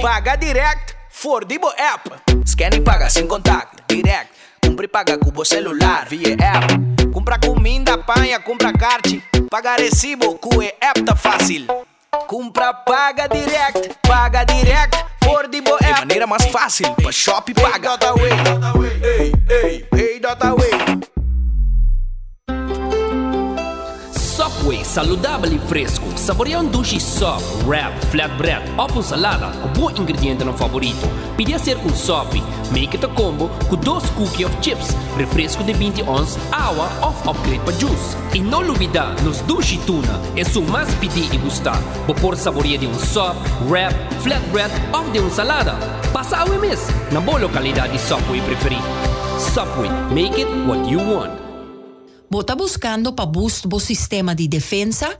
[0.00, 2.22] Paga direct for the Bo app.
[2.46, 4.30] Scan e paga sem contato, direct.
[4.80, 7.12] Compre e paga com o celular via app.
[7.12, 9.04] Compra comida, panha, compra kart.
[9.50, 11.66] Paga recibo com app tá fácil.
[12.26, 17.98] Compra, paga direct, paga direct, for de boa é maneira mais fácil, pra shop paga.
[19.02, 20.99] Ei, ei, ei, Dotaway.
[24.60, 26.06] Subway saudável e fresco.
[26.16, 31.08] Saboreia um duche soft, wrap, flatbread ou com salada com bom ingrediente no favorito.
[31.34, 32.34] Pedia ser com sop,
[32.70, 37.30] make it a combo com dois cookies of chips, refresco de 20 ons, água ou
[37.30, 38.16] upgrade para juice.
[38.34, 41.80] E não olvidar, nos duche tuna é o mais pedir e gostar.
[42.06, 45.74] Vou pôr saboreia de um sop, wrap, flatbread ou de uma salada.
[46.12, 48.82] Passa a mês na boa localidade de Subway preferir.
[49.38, 51.49] Subway, make it what you want.
[52.32, 55.18] Você está buscando para boost o sistema de defesa?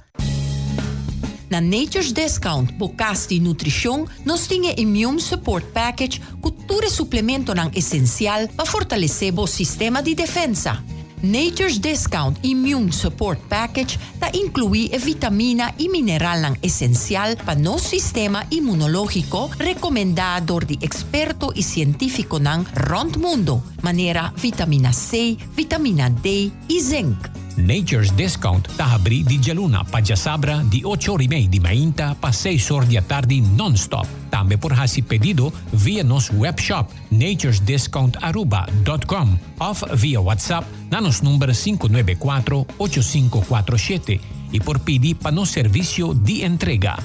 [1.50, 8.46] Na Nature's Discount, Bocasti de Nutrição, nós temos Immune Support Package, cultura suplemento não essencial
[8.46, 10.84] para fortalecer o sistema de defesa.
[11.22, 19.50] Nature's Discount Immune Support Package ta inclui vitamina e mineral essencial para nosso sistema imunológico
[19.58, 27.39] recomendado de experto e científico nan rond mundo, maneira vitamina C, vitamina D e zinc.
[27.60, 33.00] Nature's Discount tahabri di Jaluna, Pajasabra di 8 rimei di mainta pa 6 ore di
[33.06, 34.06] tardi non-stop.
[34.30, 44.20] Tambe por hasi pedido via nos webshop naturesdiscountaruba.com of via WhatsApp na nos numero 594-8547
[44.52, 46.98] e por pedir pa nos serviço de entrega.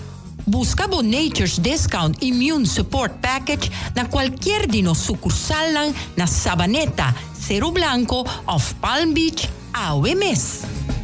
[0.48, 8.24] Busca Nature's Discount Immune Support Package na qualquer de nos sucursal na Sabaneta, Cerro Blanco
[8.46, 10.95] of Palm Beach, AOMS.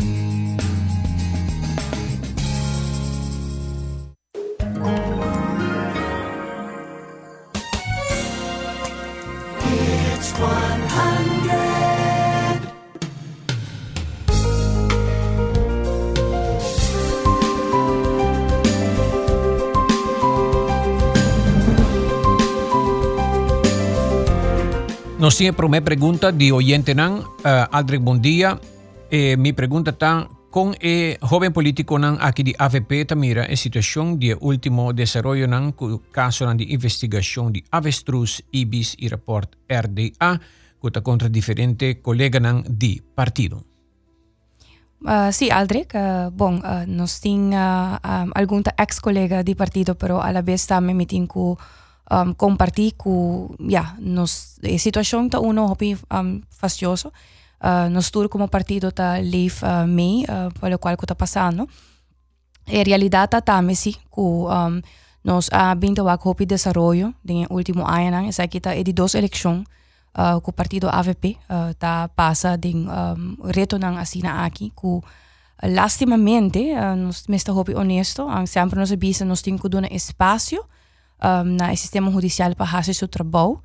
[25.42, 28.62] Por una pregunta de oyente nan, uh, Aldrich bom dia.
[29.10, 34.20] Eh, mi pregunta está con el joven político nan aquí de AVP tamira en situación
[34.20, 40.40] de último desarrollo nan cu caso nan de investigación de avestruz, IBIS y report RDA
[40.78, 43.66] cuta contra diferente colega nan de partido.
[45.02, 45.96] Uh, sí, Aldrich.
[45.96, 50.68] Uh, bom, uh, nos tem uh, um, algum ex-colega de partido, pero a la vez
[50.68, 51.58] também me tem que
[52.12, 57.14] um, compartí cu, ya, nos, eh, situación ta uno hopi um, fastidioso,
[57.64, 61.68] uh, nos tur como partido ta leif uh, me, uh, por lo cual que pasando.
[62.68, 64.82] En realidad ta tamesi cu, um,
[65.24, 69.66] nos ha vinto wak hopi desarrollo de último año, es aquí ta edi dos elección,
[70.18, 75.02] uh, ku partido AVP, uh, ta pasa ding um, reto ng asina aki, ku
[75.62, 79.88] lastimamente, uh, nos, me sta hopi honesto, ang sempre nos abisa nos tin ku duna
[79.88, 80.68] espacio,
[81.24, 83.62] um, na sistema judicial para fazer seu trabalho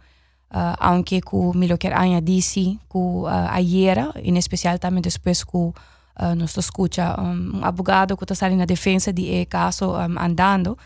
[0.51, 2.43] uh, aunque que me lo quer añadir
[2.91, 8.35] que uh, ayer em especial também depois que uh, nos escuta um, advogado que está
[8.35, 10.77] saindo na defesa de e caso um, andando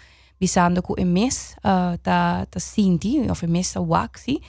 [0.41, 4.41] visando que o mês uh, tá tá sinti o mês tá waxi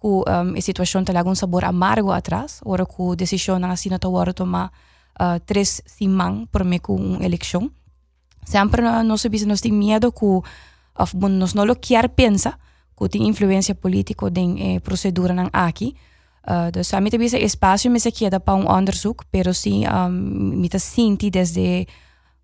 [0.00, 3.92] que um, a situação tem algum sabor amargo atrás, ora que a decisão na assim
[3.92, 4.70] está agora tomar
[5.20, 7.70] uh, três semanas para mim com uma eleição.
[8.44, 10.42] Sempre nós sabemos nós temos medo que
[10.98, 12.58] of bondnosnolo chiar pensa
[12.96, 15.94] kuti influencia politico din eh, procedura nan aki.
[16.48, 20.12] Uh, dus a mita bisa espacio mi se queda pa un onderzoek, pero si um,
[20.60, 21.86] mita sinti desde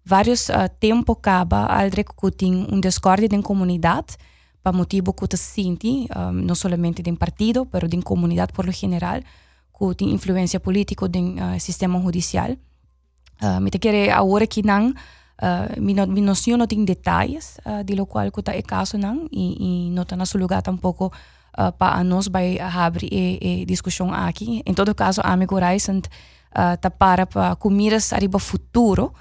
[0.05, 4.05] varios uh, tempo caba al recutin un discordia din comunidad,
[4.63, 9.25] pa motivo kuti sinti, um, no solamente din partido, pero din comunidad por lo general,
[9.71, 12.59] kuti influencia politico din uh, ah, sistema judicial.
[13.41, 14.95] Uh, mita quiere ahora que nan
[15.43, 19.59] Eh, uh, minus yun nating detalles uh, di lo cual kuta e kaso nang i,
[19.59, 24.63] i nota na sulugatan poco eh, uh, paanos by uh, habri e, e diskusyon aki.
[24.63, 29.19] In todo caso, ami kuray sunt eh, uh, tapara pa kumiras arriba futuro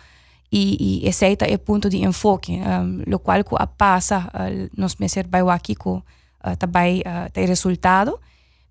[0.53, 5.25] i, i eseita e punto di enfoque, um, lo cual ku apasa uh, nos meser
[5.25, 8.21] by waki ku uh, tabay uh, tay resultado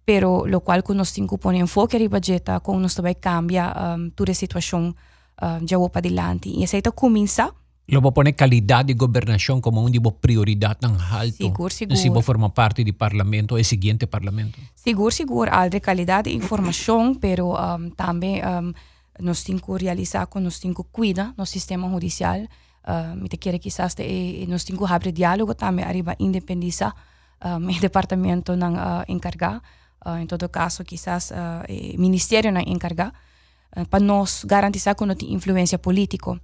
[0.05, 3.95] pero lo cual ku nos tingu pone enfoque arriba jeta kung nos tabay cambia ehm,
[3.95, 4.95] um, ture situasyon
[5.41, 6.51] Um, Jawopa Dilanti.
[6.51, 7.55] Y esa comienza.
[7.87, 11.37] Lo pone calidad de gobernación como una prioridad tan alta.
[11.37, 11.97] Sigur, sigur.
[11.97, 14.59] Si forma parte del parlamento, el siguiente parlamento.
[14.75, 15.49] Sigur, sigur.
[15.51, 18.73] Hay de calidad de información, pero um, también um,
[19.19, 22.49] nos tengo realizar con nos tengo cuida nuestro sistema judicial.
[22.87, 26.95] Um, y te quiere quizás de, nos tengo abrir diálogo también arriba independiza
[27.45, 29.63] um, el departamento nan, uh, encarga.
[30.05, 33.13] Uh, en todo caso, quizás uh, eh, el ministerio nan, encarga.
[33.89, 36.41] Para nós garantizar que não tem influência política.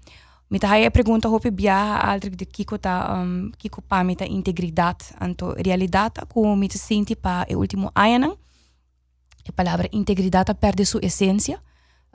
[0.49, 4.25] Me ta a pergunta hope bia aldrig de kiko ta um, kiko pa me ta
[4.25, 8.39] integridade anto realidade ko me te senti pa e último ano
[9.49, 11.59] a palavra integridade perde sua essência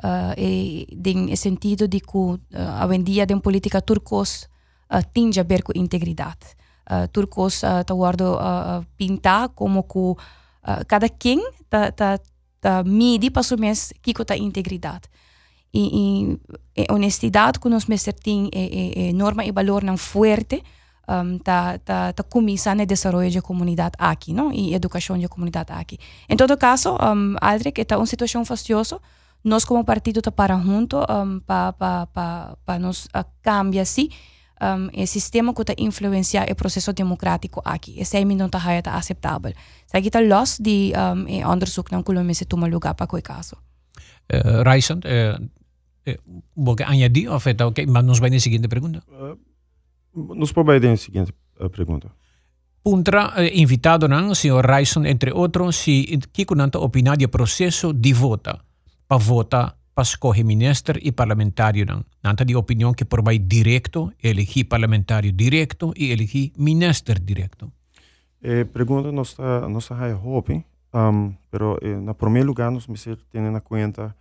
[0.02, 2.40] uh, e em sentido de que uh,
[2.88, 4.48] hoje em dem política turcos
[4.90, 6.56] uh, tinge a ver com integridade
[6.90, 11.10] uh, turcos uh, ta guardo uh, pintar como que uh, cada
[11.70, 12.18] ta ta
[12.62, 15.10] ta midi para mes kiko ta integridade
[15.74, 16.38] e,
[16.76, 20.64] e, e honestidade que nós e, e, e norma e valor não forte
[21.08, 24.52] um, tá tá tá começando o desenvolvimento da comunidade aqui, não?
[24.52, 25.98] E educação da comunidade aqui.
[26.30, 29.00] Em todo caso, um, Aldrich, está uma situação fastidiosa.
[29.44, 34.10] Nós como partido tá para junto um, para pa, pa, pa nos uh, cambiar sim
[34.62, 38.00] um, o sistema que está influenciar o processo democrático aqui.
[38.00, 39.52] Esse é não está tá aceitável.
[39.52, 43.34] Isso aqui está los de um, e onderzoek não que se toma lugar para qualquer
[43.34, 43.56] caso.
[44.32, 45.50] Uh, Raison, uh,
[46.06, 46.20] eh,
[46.56, 47.68] ¿Vos añadir o afecta?
[47.68, 49.04] Ok, mas nos vai na seguinte pergunta.
[49.08, 49.38] Uh,
[50.36, 52.10] nos pode ir na seguinte uh, pergunta.
[52.82, 58.14] Puntra eh, invitado nan, senhor Raison, entre outros, se Kiko nanta opinar do processo de
[58.14, 58.66] vota,
[59.08, 62.06] para vota paskohi minister y parlamentario dan.
[62.24, 67.72] Nanta di opinión que por directo elegí parlamentario directo y elegí minister directo.
[68.42, 70.14] Eh, pregunta no está no hay
[70.94, 74.16] um, pero en eh, primer lugar nos miser tienen en cuenta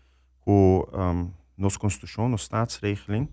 [0.45, 3.29] que um, nos constitución, nos staatsregeling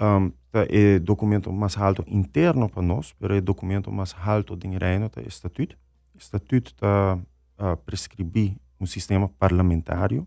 [0.00, 4.68] um, é eh, documento mais alto interno para nós, pero é documento mais alto do
[4.78, 5.76] Reino, é estatuto.
[6.14, 7.22] Estatuto tá, uh,
[7.58, 10.26] ah, prescrevi um sistema parlamentário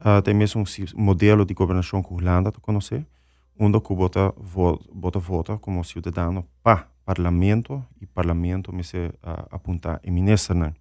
[0.00, 3.06] uh, tem mesmo um modelo de governação que a Holanda está conhecer,
[3.58, 9.12] onde bota, vota, vota como cidadão para parlamento e parlamento me se uh,
[9.50, 10.54] apunta em ministro.
[10.54, 10.74] Né?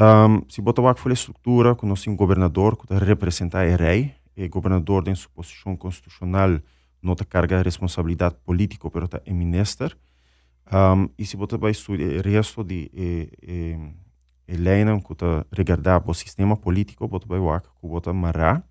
[0.00, 5.14] Um, se botar a estrutura, com um governador que representa o rei, e governador tem
[5.14, 6.60] sua posição constitucional,
[7.02, 9.96] não carga responsabilidade política, pero tá é minister.
[10.72, 13.78] Um, e se você vai o resto de e, e,
[14.56, 18.64] tá regardar o sistema político, você vai ver que você marrar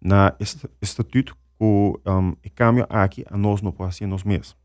[0.00, 0.34] na
[0.80, 4.56] estatuto que um, e cambio aqui a nós não pode ser nós mesmos.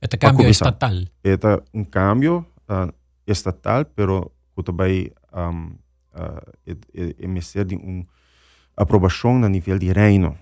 [0.00, 0.94] É um cambio estatal.
[1.22, 1.38] É
[1.74, 2.92] um cambio uh,
[3.26, 5.74] estatal, pero que vai um,
[6.14, 8.04] uh, emeter de uma
[8.76, 10.36] aprovação na nível de reino.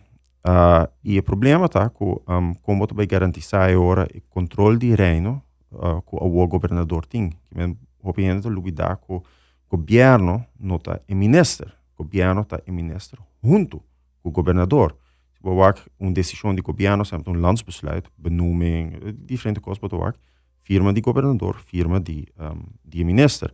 [0.46, 5.42] Uh, e o problema está que, um, como vai garantir agora o controle de reino
[5.72, 7.30] uh, que o governador tem.
[7.30, 9.22] Que obviamente, opinjeniето Лубида, ко
[9.70, 13.82] gobierno nota e minister, gobierno ta e minister junto
[14.22, 14.96] con gobernador.
[15.42, 20.16] Bewak een decision di gobierno samt un landsbesluit, benoeming, die vreemde kost bewak,
[20.62, 23.52] firma die gobernador, firma die, um, die minister.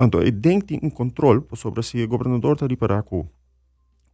[0.00, 3.26] Então, eu tenho que um controle sobre se o governador está reparar com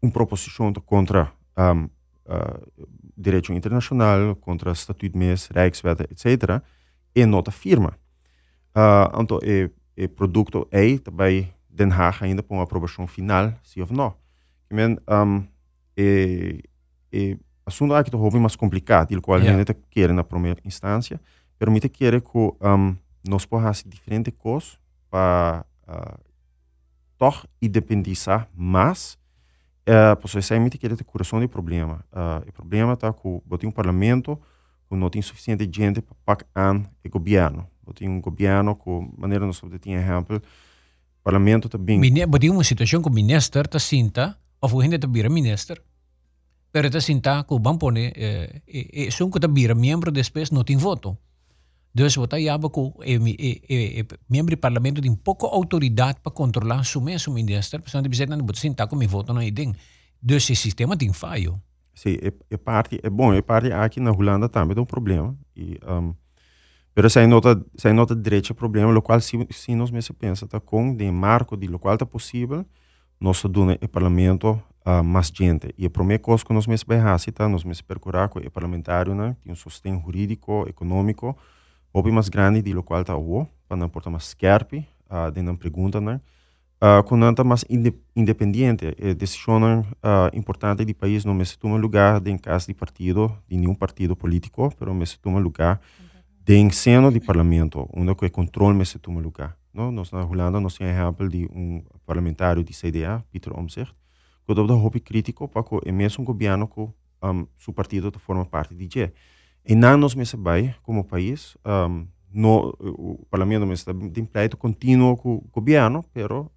[0.03, 1.89] uma proposição contra ehm,
[2.27, 6.61] eh, um, uh, direito internacional, contra o estatuto de mês, Reichswerte, etc.,
[7.15, 7.97] e nota firma.
[8.77, 13.81] Uh, então, o, o produto é também Den Haag ainda para uma aprovação final, sim
[13.81, 14.15] ou não.
[14.71, 15.45] Men, um,
[15.97, 16.63] e,
[17.13, 19.55] e assunto aqui é mais complicado, o qual yeah.
[19.55, 21.21] a gente quer na primeira instância,
[21.59, 22.97] permite querer que um,
[23.27, 24.79] nós possamos fazer diferentes coisas
[25.11, 26.21] para uh,
[27.17, 29.19] toch independizar mais
[29.87, 32.05] uh, posso necessariamente querer ter coração de problema.
[32.13, 34.39] Uh, o problema está com botar um parlamento
[34.89, 37.67] que não tem suficiente gente para pagar o governo.
[37.87, 40.43] Botar um governo com maneira nós podemos ter exemplo,
[41.23, 41.99] parlamento também.
[41.99, 45.81] Mine, botar uma situação com o ministro está sinta, ou o gente está vira ministro,
[46.73, 50.65] pero está sinta banco né, eh, e, e, são que está vira membro depois não
[50.65, 51.17] tem voto.
[51.97, 52.95] Dus wat hij hebben
[54.27, 58.61] membro do parlamento tem pouca autoridade para controlar su mesmo ministro, portanto precisa não botar
[58.61, 59.75] sentar com mi voto na idem.
[60.21, 61.59] Dus esse sistema tem falho.
[61.95, 65.35] Sim, é, é parte é bom, é parte aqui na Holanda também tem um problema
[65.57, 66.15] e um,
[66.97, 70.59] pero se nota se nota direito problema, o qual se se nós mesmo pensa tá
[70.59, 72.65] com de marco de lo qual tá possível,
[73.21, 75.75] nós dona o parlamento uh, mais gente.
[75.77, 79.15] E a primeira coisa que nós vai fazer, tá, nós mesmo procurar com o parlamentário,
[79.15, 81.37] né, tem um sustento jurídico, econômico,
[81.93, 85.55] Hobby mais grande de local tá o, para não portar mais scarpe, uh, de não
[85.55, 86.19] pergunta, né?
[86.83, 87.63] Uh, quando anda mais
[88.15, 92.75] independente, é decisão uh, importante do país não me se toma lugar em casa de
[92.75, 95.79] partido, de nenhum partido político, mas me se toma lugar
[96.47, 99.57] de seno do parlamento, onde o controle se toma lugar.
[99.75, 99.91] Não?
[99.91, 103.93] Nós na Holanda nós temos exemplo de um parlamentário de CDA, Peter Omtzigt,
[104.47, 108.47] que dá um hobby crítico para que é mesmo governo que um, seu partido forma
[108.47, 109.13] parte de G.
[109.65, 115.17] E não nos mesa vai, como país, um, no, o parlamento está de pleito contínuo
[115.17, 116.05] com o governo,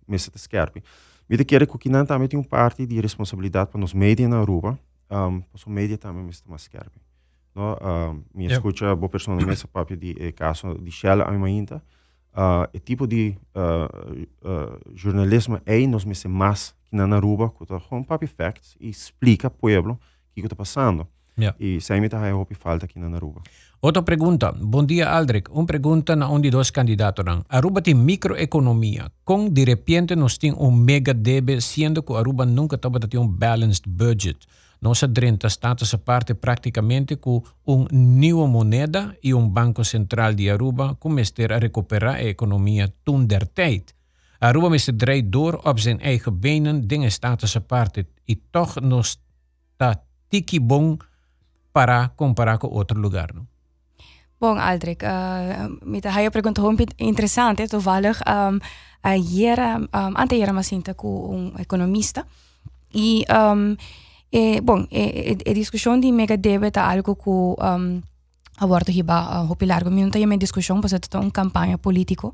[0.07, 0.83] mesa está scherpi.
[1.27, 4.77] Me quer que não também tem um parte de responsabilidade para os médias na Europa,
[5.09, 7.01] um, os médias também está mais scherpi.
[7.55, 8.53] No, um, me yep.
[8.53, 11.81] escuta boa pessoa mesa papi de eh, caso de Shell ainda,
[12.33, 17.63] uh, o tipo de uh, uh, jornalismo é nos mesa mais que na Aruba, que
[17.63, 19.97] está com papi facts e explica povo o
[20.33, 21.07] que está passando.
[21.37, 21.55] Ja.
[21.57, 23.41] E sempre hay hopi falta aqui na Aruba.
[23.81, 24.51] Outra pergunta.
[24.51, 25.49] Bom dia, Aldrich.
[25.51, 27.23] Uma pergunta na onde dois candidatos.
[27.47, 29.09] Aruba tem microeconomia.
[29.23, 33.27] Com de repente nós temos um mega débito, sendo que Aruba nunca estava ter um
[33.27, 34.45] balanced budget.
[34.81, 40.49] Nossa renta está essa parte praticamente com uma nova moneda e um banco central de
[40.49, 43.93] Aruba começar a recuperar a economia toen der tijd.
[44.39, 48.07] Aruba is draait door op zijn eigen benen, dingen staat essa parte.
[48.25, 50.97] E toch nog staat tiki bom
[51.71, 53.33] para comparar com outro lugar.
[53.33, 53.47] Não?
[54.39, 58.21] Bom, Aldrich, uh, met de pergunta muito interessante, toevallig.
[58.27, 58.59] Um,
[59.01, 62.25] ayer, um, anteayer me sinta com um economista
[62.93, 63.75] e, um,
[64.31, 68.01] e bom, e, e, discussão de mega debit é algo que um,
[68.57, 72.31] a bordo hiba uh, hopi largo minuto e minha discussão, pois é uma campanha político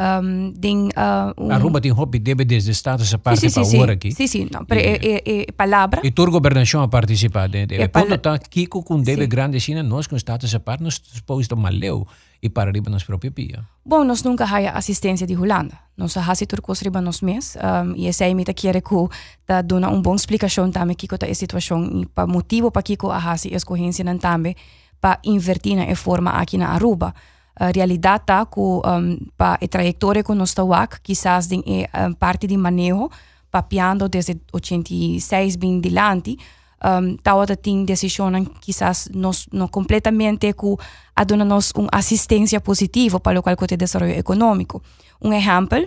[0.00, 3.92] um, ding, uh, um, Aruba tem hobby deve desde Estado essa parte para sì, ora
[4.00, 4.08] sì.
[4.08, 4.48] aqui.
[4.50, 6.00] No, per, è, è, è palabra.
[6.02, 7.76] E tua governação a participar dentro.
[7.76, 9.28] E E quando pala- tá Kiko com deve Sim.
[9.28, 12.06] grande China, nós com Estado essa parte, nós exposto maleu
[12.42, 13.62] e para riba nos própria pia.
[13.84, 15.78] Bom, nós nunca haya assistência de Holanda.
[15.96, 17.56] Nós hasi turcos riba nos mes.
[17.56, 19.08] Um, e essa aí me tá querer que
[19.44, 23.10] tá dona um bom explicação também que tá a situação e pa motivo para Kiko
[23.10, 24.56] a hasi escorrência nan também
[24.98, 27.14] para invertir na forma aqui na Aruba.
[27.54, 32.46] Eh, realitatea cu um, pa e trayectoria con nostra WAC, quizás din e um, parte
[32.46, 33.10] di manejo,
[33.50, 36.38] papiando desde 86 bin dilanti,
[36.82, 40.78] um, tawata ting decisionan quizás nos no completamente cu
[41.14, 44.82] adunanos un asistencia positivo para lo cual cote desarrollo económico.
[45.18, 45.78] Un ejemplo,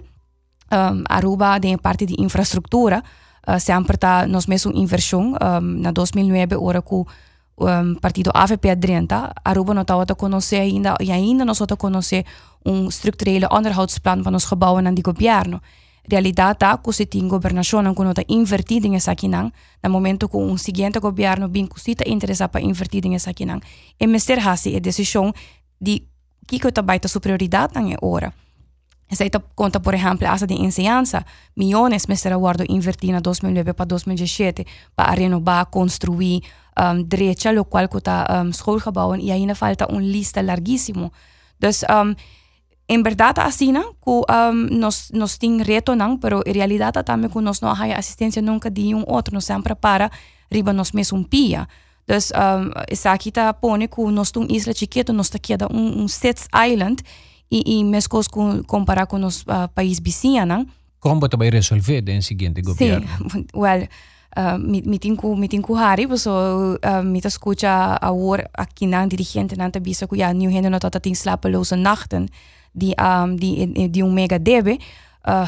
[0.69, 3.03] um, Aruba de parte di infraestructura,
[3.47, 7.07] uh, sempre ta nos mes un inversión um, na 2009 ora cu
[7.57, 11.77] um, partido AVP adrenta, Aruba não estava a conhecer ainda e ainda não está a
[11.77, 12.25] conhecer
[12.65, 15.61] um estruturele onderhoudsplan para nos gebouwen aan die governo.
[16.05, 19.51] Realidade tá que se tem governação não quando está invertido em essa não,
[19.81, 23.61] no momento que um seguinte governo bem que está interessado para invertir em essa não,
[23.97, 25.33] e mestre hasi a decisão
[25.79, 26.03] de
[26.45, 28.33] que que está sua prioridade na hora.
[29.15, 33.87] Zij komt por ejemplo, als de enseñanza, millones me será guardo invertir en 2009 para
[33.87, 36.43] 2017 para renovar, construir
[36.75, 41.11] um, derecha, lo cual cuesta um, schoolgebouwen y ahí falta un lista larguísimo.
[41.59, 42.15] Dus um,
[42.87, 43.95] en verdad así ¿no?
[44.05, 46.19] um, nos, nos tiene reto, ¿no?
[46.19, 49.75] pero en realidad también que nos no hay asistencia nunca de un otro, nos siempre
[49.75, 50.11] para,
[50.49, 51.67] riba nos mes un pía.
[52.05, 56.47] Dus um, esa aquí pone que nos un isla chiquito, nos queda un, un sets
[56.53, 57.01] island
[57.51, 60.67] e, e mesmo com comparar com os uh, país vizinho, não?
[60.99, 63.07] Como você vai resolver no seguinte governo?
[63.31, 63.87] Sim, well,
[64.37, 69.05] uh, mi, mi tinku mi tinku hari so uh, mi ta escucha ahora aqui na
[69.05, 72.29] dirigente na tabisa ku ja nu hende no tata ting slapeloze nachten
[72.73, 74.79] die um, die die um mega debe
[75.27, 75.47] uh,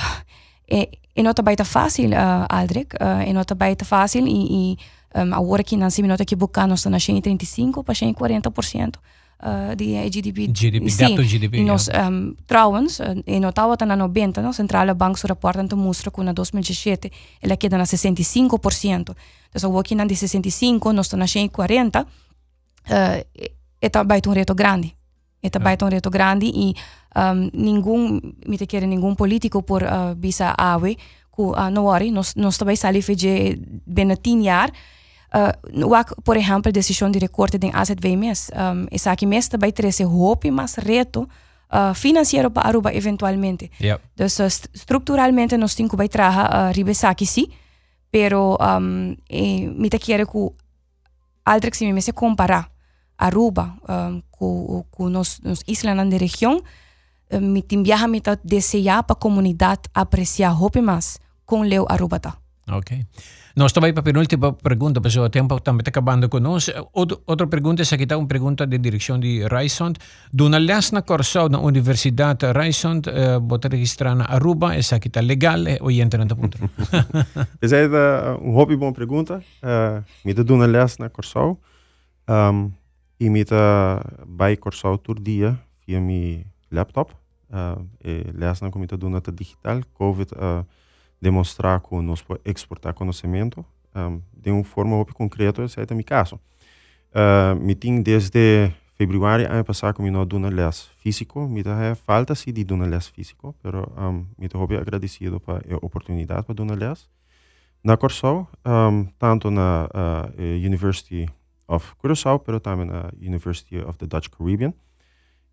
[0.68, 4.78] e, e nota baita fácil uh, Aldrich uh, e nota baita fácil e, e
[5.16, 8.96] um, agora aqui na simi nota que bucano está na 35 para 40%
[9.42, 10.48] uh, de GDP.
[10.48, 14.54] GDP, Sim, GDP, e nós, um, trouwens, uh, e notava na 90, no?
[14.54, 17.12] Centrale Bank su rapporto te mostra que na 2017
[17.42, 19.16] ela queda na 65%.
[19.54, 22.06] Então, aqui na de 65, nós estamos na 40, uh,
[23.82, 24.96] e baita um reto grande.
[25.42, 26.74] Está baita um reto grande e
[27.16, 32.12] um, nenhum, me te quer nenhum político por uh, bisa awe, que uh, não worry,
[32.12, 33.22] nós, nós também sali fez
[33.86, 34.72] bem 10 jaar,
[35.36, 38.50] uh, wak, por exemplo, decisão de recorte de AZW-mes.
[38.54, 41.28] Um, essa aqui mes também traz hope mas reto
[41.72, 43.70] uh, financeiro para Aruba eventualmente.
[43.82, 44.02] Yep.
[44.16, 47.48] Dus uh, st- estruturalmente nós temos que vai trazer uh, ribesaki sim,
[48.12, 52.72] pero um, e, me te quero que que se me se comparar
[53.18, 56.62] Aruba um, com com nos nos islas na região
[57.32, 62.20] um, me tem viaja me desejar para a comunidade apreciar hope mais com leu Aruba
[62.20, 62.38] tá.
[62.68, 63.06] Ok.
[63.56, 66.72] Nós também para a penúltima pergunta, pessoal, o tempo também está acabando conosco.
[66.92, 69.98] Outra, pergunta, essa aqui está uma pergunta de direção de Raisond.
[70.34, 75.66] Dona Lesna Corsau na Universidade Raisond, uh, bota registrar na Aruba, essa aqui está legal
[75.68, 76.58] eh, ou entra na ponta?
[77.64, 77.88] Esa é
[78.42, 79.42] um hobby boa pergunta.
[79.64, 81.58] Uh, me da doen les na Corsau.
[82.28, 82.74] Um,
[83.18, 87.14] e me da bij Corsau todo dia via mi laptop.
[87.50, 89.82] Uh, e les na como doen dat digital.
[89.94, 90.60] Covid uh,
[91.26, 93.66] demonstrar podemos exportar conhecimento
[93.96, 96.40] um, de uma forma hobby concreta, esse é meu caso.
[97.16, 101.48] Uh, me tem desde fevereiro ano passado me não doen les físico.
[101.48, 105.64] Me da falta sim de doen les físico, pero um, me da hobby agradecido para
[105.74, 107.10] a oportunidade para doen les.
[107.84, 111.28] Na Corsau, um, tanto na uh, University
[111.68, 114.74] of Curaçao, pero também na University of the Dutch Caribbean.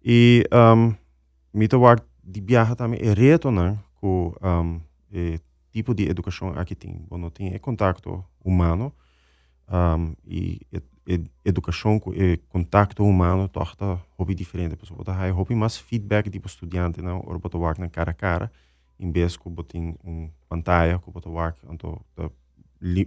[0.05, 0.95] E um,
[1.55, 4.81] me toa de viajar também é retornar com um,
[5.13, 5.39] eh,
[5.73, 7.05] tipo de educação aqui tem.
[7.09, 8.93] Bom, tem é contato humano
[9.69, 14.77] um, e ed, ed, educação e contato humano torta hobby diferente.
[14.77, 18.53] Pessoal, botar aí hobby mais feedback tipo estudante, não, ou botar na cara a cara
[19.01, 22.01] em vez que botar um pantalla, que botar work, então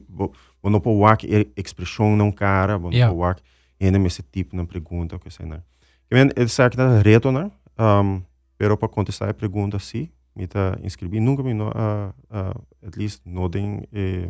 [0.07, 0.31] Bom,
[0.63, 3.07] não pode work expressão não cara, bom, Yeah.
[3.13, 3.43] não pode work
[3.79, 5.61] ainda esse tipo de pergunta que sei não.
[6.09, 8.21] Que men é certo que reto não, um,
[8.57, 11.21] pero para contestar a pergunta sim, me da inscribir.
[11.21, 12.53] Nunca me no, a, a,
[12.85, 14.29] at least no den eh,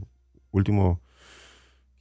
[0.51, 0.99] ultimo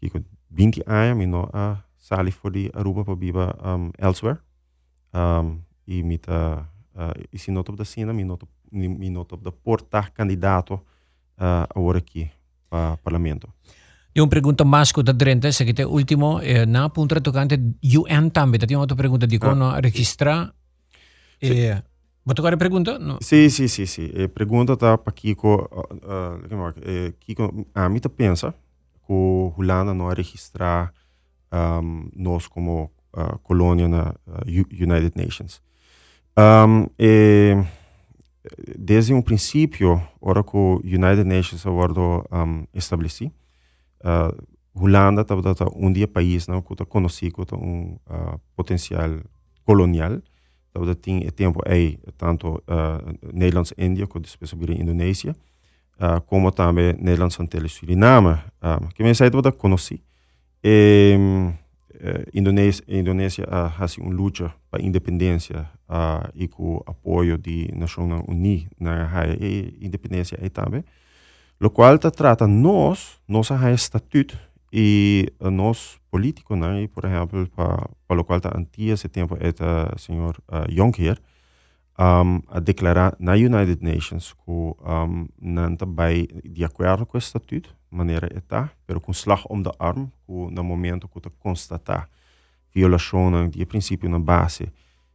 [0.00, 4.38] kiko, 20 años me no a sali for the Aruba pa biba um, elsewhere.
[5.12, 9.52] Um, e me da uh, e se noto da cena, me noto me noto da
[9.52, 10.84] portar candidato
[11.38, 12.30] uh, agora aqui
[12.68, 13.54] para parlamento.
[14.16, 18.30] E un pregunta masco da Drente, se che te ultimo, eh, na punta toccante UN
[18.30, 20.54] tambe, ti ho fatto domanda di come ah, registra.
[21.38, 21.46] Sì.
[21.46, 21.84] E,
[22.26, 22.98] Wat agora pergunta?
[22.98, 23.18] No.
[23.20, 24.10] Sim, sim, sim, sim.
[24.14, 28.52] E pergunta tá para Kiko, uh, uh, Kiko, a mim tá pensa
[29.06, 30.90] que o Holanda não registrar
[31.52, 34.14] um, nós como uh, colônia na
[34.46, 35.60] United Nations.
[36.38, 37.62] Um, e,
[38.78, 43.30] desde um princípio, hora que o United Nations agora um, estabeleci,
[44.00, 44.34] uh,
[44.74, 45.42] Holanda estava
[45.76, 49.20] um dia país não que está conhecido como um uh, potencial
[49.64, 50.22] colonial
[50.82, 55.36] dat tinha tempo aí tanto uh, Nederlands Índia como depois subir Indonésia
[56.00, 60.02] uh, como também Nederlands Antilles Suriname uh, que me sai toda conheci
[60.62, 67.70] e uh, Indonésia Indonésia uh, faz uma luta para independência uh, e com apoio de
[67.74, 69.08] Nações Unidas na
[69.80, 70.84] independência aí também
[71.60, 74.36] lo qual trata nós nossa estatuto
[74.76, 76.88] e nós políticos, né?
[76.88, 79.36] Por exemplo, para o qual está antes esse tempo
[79.94, 81.16] o senhor uh, Juncker,
[81.96, 85.86] um, a declarar na United Nations que um, não está
[86.44, 90.64] de acordo com o estatuto, maneira está, mas com slag om de arm, que no
[90.64, 92.08] momento que constatar
[92.74, 94.72] violação de princípio na base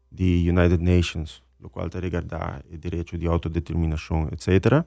[0.10, 4.86] de United Nations, o qual está regardar o direito de autodeterminação, etc.,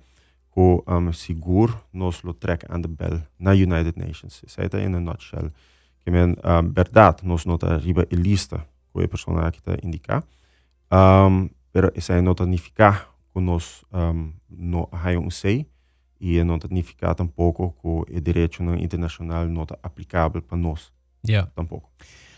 [0.54, 4.42] hoe um, Sigur nos lo trek aan de bel na United Nations.
[4.44, 5.52] Zij dat in een nutshell.
[6.04, 10.24] Que men um, verdad nos nota riba e lista koje persona que te indica.
[10.88, 15.66] Um, pero esa nota ni fica con nos um, no hay un sei
[16.20, 20.92] e nota ni fica tampoco co e direito internacional nota aplicável para nós.
[21.22, 21.50] Yeah.
[21.54, 21.90] Tampoco.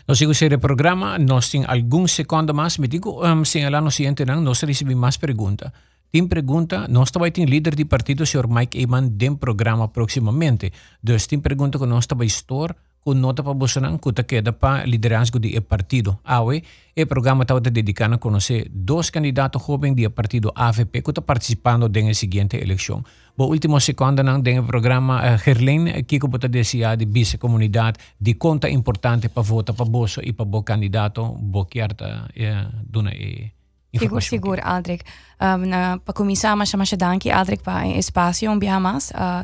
[0.07, 4.23] Nos sigo el programa, nos sin algún segundo más, me digo, um, señalar lo siguiente,
[4.25, 5.73] no se recibe más preguntas.
[6.15, 10.71] Tem pergunta, nós também tem líder de partido, o senhor Mike Eman, dem programa proximamente.
[11.03, 15.37] Dus tem pergunta que nós também store, com nota para não, que queda para liderança
[15.37, 16.17] do partido.
[16.23, 16.63] Awe,
[16.97, 21.89] o programa está dedicado a conhecer dois candidatos jovens do partido AVP que estão participando
[21.89, 23.03] na seguinte eleição.
[23.37, 28.35] O último segundo não do programa uh, Gerlin, que está desejar de vice comunidade de
[28.35, 31.37] conta importante para votar para você e para o candidato,
[31.69, 33.51] que está uh, dona e
[33.99, 35.03] Figur, sigur, Aldrich.
[35.39, 39.11] Um, na, pa komisa ima še maše danki, Aldrich pa espacio un biamas.
[39.15, 39.43] Uh,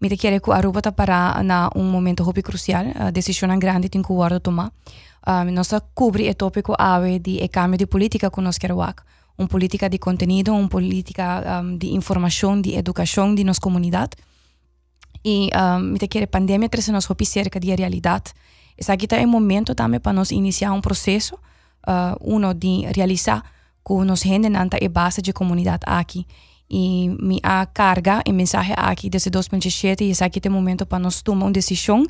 [0.00, 4.02] mi te chiede cu Aruba para na un momento hopi crucial, uh, decisione grande tin
[4.02, 4.70] cu guardo toma.
[5.26, 9.04] Um, nosa cubri e topico ave di e cambio di politica con Oscaruac.
[9.36, 14.12] Un politica di contenido, un politica um, di información, di educación di nos comunidad.
[15.22, 18.22] Y um, mi te chiede pandemia tres nos hopi cerca di realidad.
[18.76, 21.38] Esa quita è momento también para nos iniciar un processo,
[21.86, 23.42] uh, uno di realizar
[23.84, 26.26] que nos gente nanta e base de comunidade aqui.
[26.70, 31.20] E minha carga e mensagem aqui desde 2017 e esse aqui o momento para nós
[31.20, 32.04] tomar uma decisão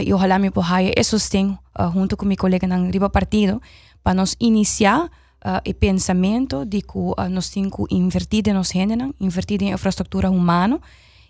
[0.00, 3.60] e ojalá me possa e sustento uh, junto com meu colega no riba partido
[4.02, 9.14] para nós iniciar uh, o pensamento de que uh, nós temos que invertir nos gente,
[9.20, 10.80] invertir em infraestrutura humana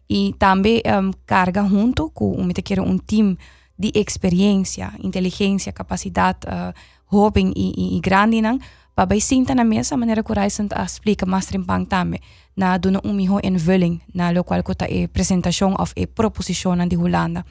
[0.09, 3.39] e também um, carga junto com um, um time
[3.78, 6.72] de experiência, inteligência, capacidade uh,
[7.11, 8.41] jovem e, e, e grande
[8.97, 12.20] Waarbij sinta na mesa maneira que Raisen explica mais trimpang também
[12.57, 16.97] na doen um miho invulling na lo qual kota e apresentação of e proposição de
[16.97, 17.44] Holanda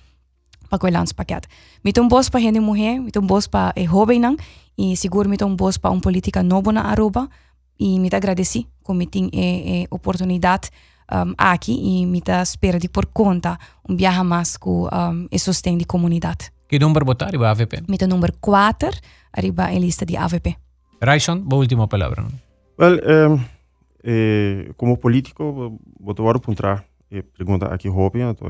[0.70, 1.46] para o landspakket.
[1.84, 4.38] Mit um bos para gente mulher, mit um bos para e jovem nang
[4.76, 7.30] e seguro mit um bos para um política novo na Aruba
[7.78, 10.72] e mit agradeci com mit e, e oportunidade
[11.14, 15.78] um, aqui e mit espera de por conta um viaja mais com um, e sustento
[15.78, 16.52] de comunidade.
[16.68, 17.84] Que número botar arriba AVP?
[17.88, 18.90] O número 4
[19.32, 20.65] arriba a lista de AVP.
[21.02, 22.26] Raison, la última palabra.
[22.78, 23.40] Well, um,
[24.04, 28.48] eh, como político, vou agora perguntar e pergunta aqui hobby, então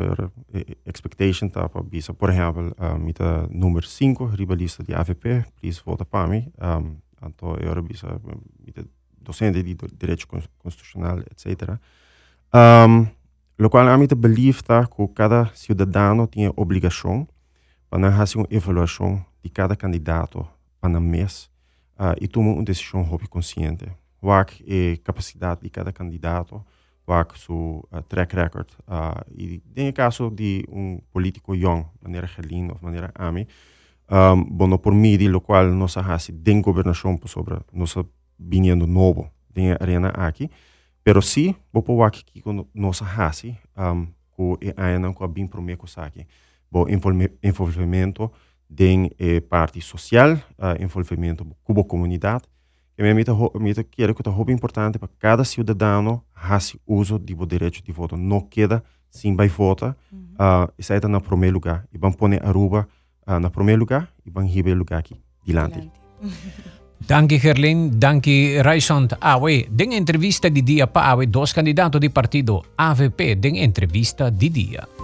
[0.54, 5.82] é expectation tá para visa, por exemplo, uh, mita número 5, ribalista de AVP, please
[5.86, 8.20] vota para mim, um, então eu visa
[8.66, 8.86] mita
[9.22, 10.28] docente de direito
[10.58, 11.78] constitucional, etc.
[12.54, 13.08] Um,
[13.58, 17.28] lo qual a mita believe tá que cada cidadão tem obrigação
[17.90, 20.48] para fazer uma avaliação de cada candidato
[20.80, 21.50] para mês
[22.00, 23.86] uh, e toma uma decisão hobby consciente.
[24.20, 26.64] Qual é a capacidade de cada candidato,
[27.08, 28.68] é o seu uh, track record.
[28.88, 33.48] Uh, e no caso de um político young, maneira Helin ou maneira Ami,
[34.10, 38.06] um, bueno, por mim, lo qual nós fazemos de governação sobre nossa
[38.38, 40.50] vindo novo, de arena aqui,
[41.04, 42.24] pero sim, vou pôr que
[42.74, 46.28] nós fazemos, um, que é ainda com a bem prometo aqui,
[46.70, 46.86] bom
[47.42, 48.32] envolvimento
[48.68, 52.44] den eh, parte social, uh, envolvimento com a comunidade.
[52.98, 57.92] E mita quero que é muito importante para cada cidadão fazer uso do direito de
[57.92, 58.16] voto.
[58.16, 59.96] Não queda sem vai votar.
[60.12, 60.20] Uhum.
[60.34, 61.86] Uh, isso aí está no primeiro lugar.
[61.94, 62.88] E vamos pôr a Aruba
[63.28, 65.92] uh, no primeiro lugar e vamos receber lugar aqui, dilante.
[67.08, 69.68] Danke Gerlin, danke Raisont Awe.
[69.70, 74.95] Den entrevista di dia pa Awe, dos candidato di partido AVP, den entrevista di dia.